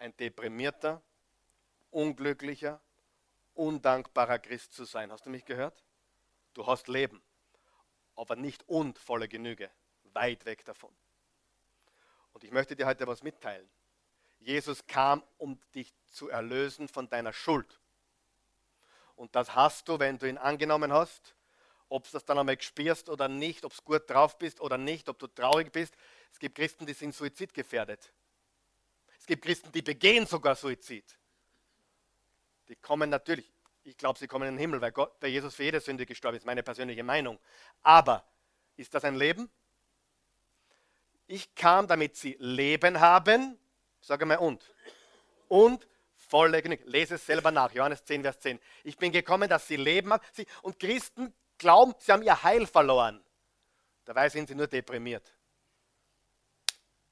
[0.00, 1.02] ein deprimierter,
[1.92, 2.80] unglücklicher,
[3.54, 5.12] undankbarer Christ zu sein.
[5.12, 5.84] Hast du mich gehört?
[6.52, 7.22] Du hast Leben
[8.16, 9.70] aber nicht und volle Genüge.
[10.16, 10.90] Weit weg davon.
[12.32, 13.68] Und ich möchte dir heute was mitteilen.
[14.40, 17.80] Jesus kam, um dich zu erlösen von deiner Schuld.
[19.14, 21.34] Und das hast du, wenn du ihn angenommen hast.
[21.88, 25.08] Ob du das dann einmal spürst oder nicht, ob du gut drauf bist oder nicht,
[25.08, 25.94] ob du traurig bist.
[26.32, 28.12] Es gibt Christen, die sind suizidgefährdet.
[29.18, 31.04] Es gibt Christen, die begehen sogar Suizid.
[32.68, 33.50] Die kommen natürlich,
[33.84, 36.36] ich glaube, sie kommen in den Himmel, weil, Gott, weil Jesus für jede Sünde gestorben
[36.36, 37.38] ist, meine persönliche Meinung.
[37.82, 38.24] Aber
[38.76, 39.48] ist das ein Leben?
[41.26, 43.58] Ich kam, damit sie Leben haben.
[44.00, 44.72] Sage mal und.
[45.48, 46.84] Und volle Genüge.
[46.84, 47.72] Lese es selber nach.
[47.72, 48.60] Johannes 10, Vers 10.
[48.84, 50.22] Ich bin gekommen, dass sie Leben haben.
[50.62, 53.22] Und Christen glauben, sie haben ihr Heil verloren.
[54.04, 55.34] Dabei sind sie nur deprimiert.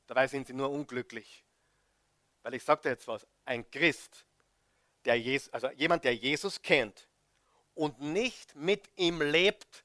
[0.06, 1.44] Dabei sind sie nur unglücklich.
[2.42, 3.26] Weil ich sagte jetzt was.
[3.44, 4.24] Ein Christ
[5.04, 7.08] der Jesus, also jemand, der Jesus kennt
[7.74, 9.84] und nicht mit ihm lebt,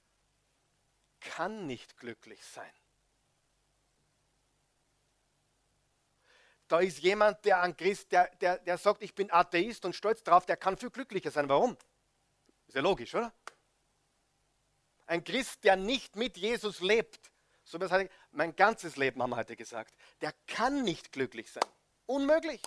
[1.20, 2.72] kann nicht glücklich sein.
[6.70, 10.24] Da ist jemand, der an Christ, der, der, der sagt, ich bin Atheist und stolz
[10.24, 11.50] drauf, der kann viel glücklicher sein.
[11.50, 11.76] Warum?
[12.68, 13.34] Ist ja logisch, oder?
[15.08, 17.32] Ein Christ, der nicht mit Jesus lebt,
[17.64, 21.66] so wie es mein ganzes Leben haben wir heute gesagt, der kann nicht glücklich sein.
[22.06, 22.62] Unmöglich.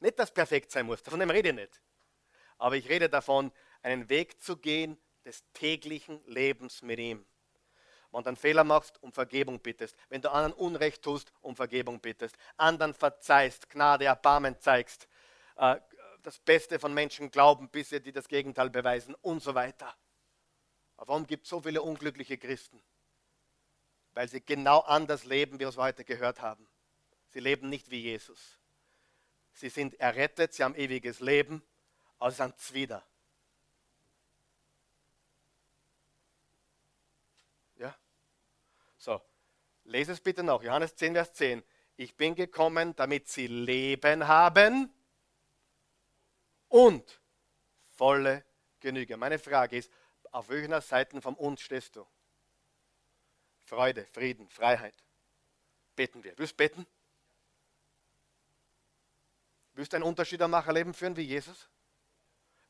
[0.00, 1.80] Nicht, dass perfekt sein muss, davon rede ich nicht.
[2.58, 3.52] Aber ich rede davon,
[3.82, 7.24] einen Weg zu gehen des täglichen Lebens mit ihm.
[8.16, 9.96] Wenn du einen Fehler machst, um Vergebung bittest.
[10.08, 12.36] Wenn du anderen Unrecht tust, um Vergebung bittest.
[12.56, 15.08] Anderen verzeihst, Gnade, Erbarmen zeigst.
[15.56, 15.76] Äh,
[16.22, 19.94] das Beste von Menschen glauben, bis sie dir das Gegenteil beweisen und so weiter.
[20.96, 22.82] Aber warum gibt es so viele unglückliche Christen?
[24.14, 26.66] Weil sie genau anders leben, wie wir es heute gehört haben.
[27.28, 28.58] Sie leben nicht wie Jesus
[29.56, 31.62] sie sind errettet, sie haben ewiges Leben,
[32.18, 33.02] aber sie sind Zwider.
[39.06, 39.22] So,
[39.84, 40.64] lese es bitte noch.
[40.64, 41.62] Johannes 10, Vers 10.
[41.96, 44.92] Ich bin gekommen, damit sie Leben haben
[46.66, 47.20] und
[47.92, 48.44] volle
[48.80, 49.16] Genüge.
[49.16, 49.92] Meine Frage ist,
[50.32, 52.04] auf welcher Seite vom uns stehst du?
[53.62, 55.04] Freude, Frieden, Freiheit.
[55.94, 56.36] Beten wir.
[56.36, 56.84] Willst du beten?
[59.74, 61.68] Willst du einen Unterschiedermacher-Leben führen wie Jesus?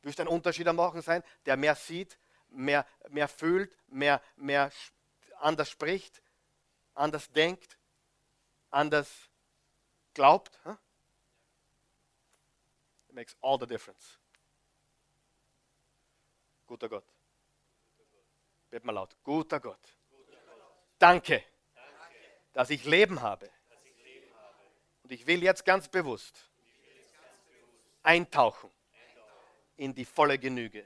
[0.03, 2.19] Willst du ein Unterschiedermacher sein, der mehr sieht,
[2.49, 4.71] mehr, mehr fühlt, mehr, mehr
[5.39, 6.21] anders spricht,
[6.97, 7.77] anders denkt,
[8.69, 9.29] anders
[10.13, 10.59] glaubt?
[10.65, 10.75] Huh?
[13.09, 14.19] It makes all the difference.
[16.65, 17.05] Guter Gott.
[18.69, 19.15] Bet mal laut.
[19.23, 19.97] Guter Gott.
[20.99, 21.43] Danke,
[22.53, 23.49] dass ich Leben habe.
[25.03, 26.49] Und ich will jetzt ganz bewusst
[28.03, 28.71] eintauchen
[29.77, 30.85] in die volle Genüge.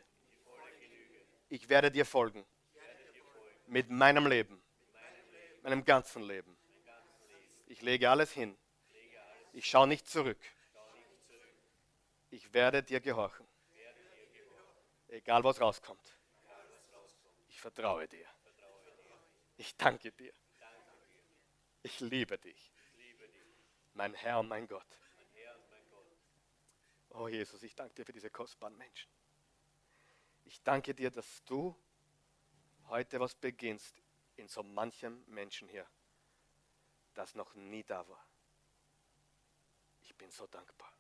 [1.50, 2.46] Ich werde dir folgen
[3.68, 4.61] mit meinem Leben,
[5.64, 6.58] meinem ganzen Leben.
[7.68, 8.58] Ich lege alles hin
[9.54, 10.40] Ich schaue nicht zurück.
[12.30, 13.48] Ich werde dir gehorchen.
[15.08, 16.18] Egal was rauskommt.
[17.50, 18.28] Ich vertraue dir.
[19.58, 20.34] Ich danke dir.
[21.84, 22.72] Ich liebe dich.
[23.94, 24.88] Mein Herr und mein Gott.
[27.10, 29.12] Oh Jesus, ich danke dir für diese kostbaren Menschen.
[30.46, 31.76] Ich danke dir, dass du
[32.88, 34.02] heute was beginnst
[34.42, 35.88] in so manchem Menschen hier,
[37.14, 38.28] das noch nie da war.
[40.00, 40.92] Ich bin so dankbar.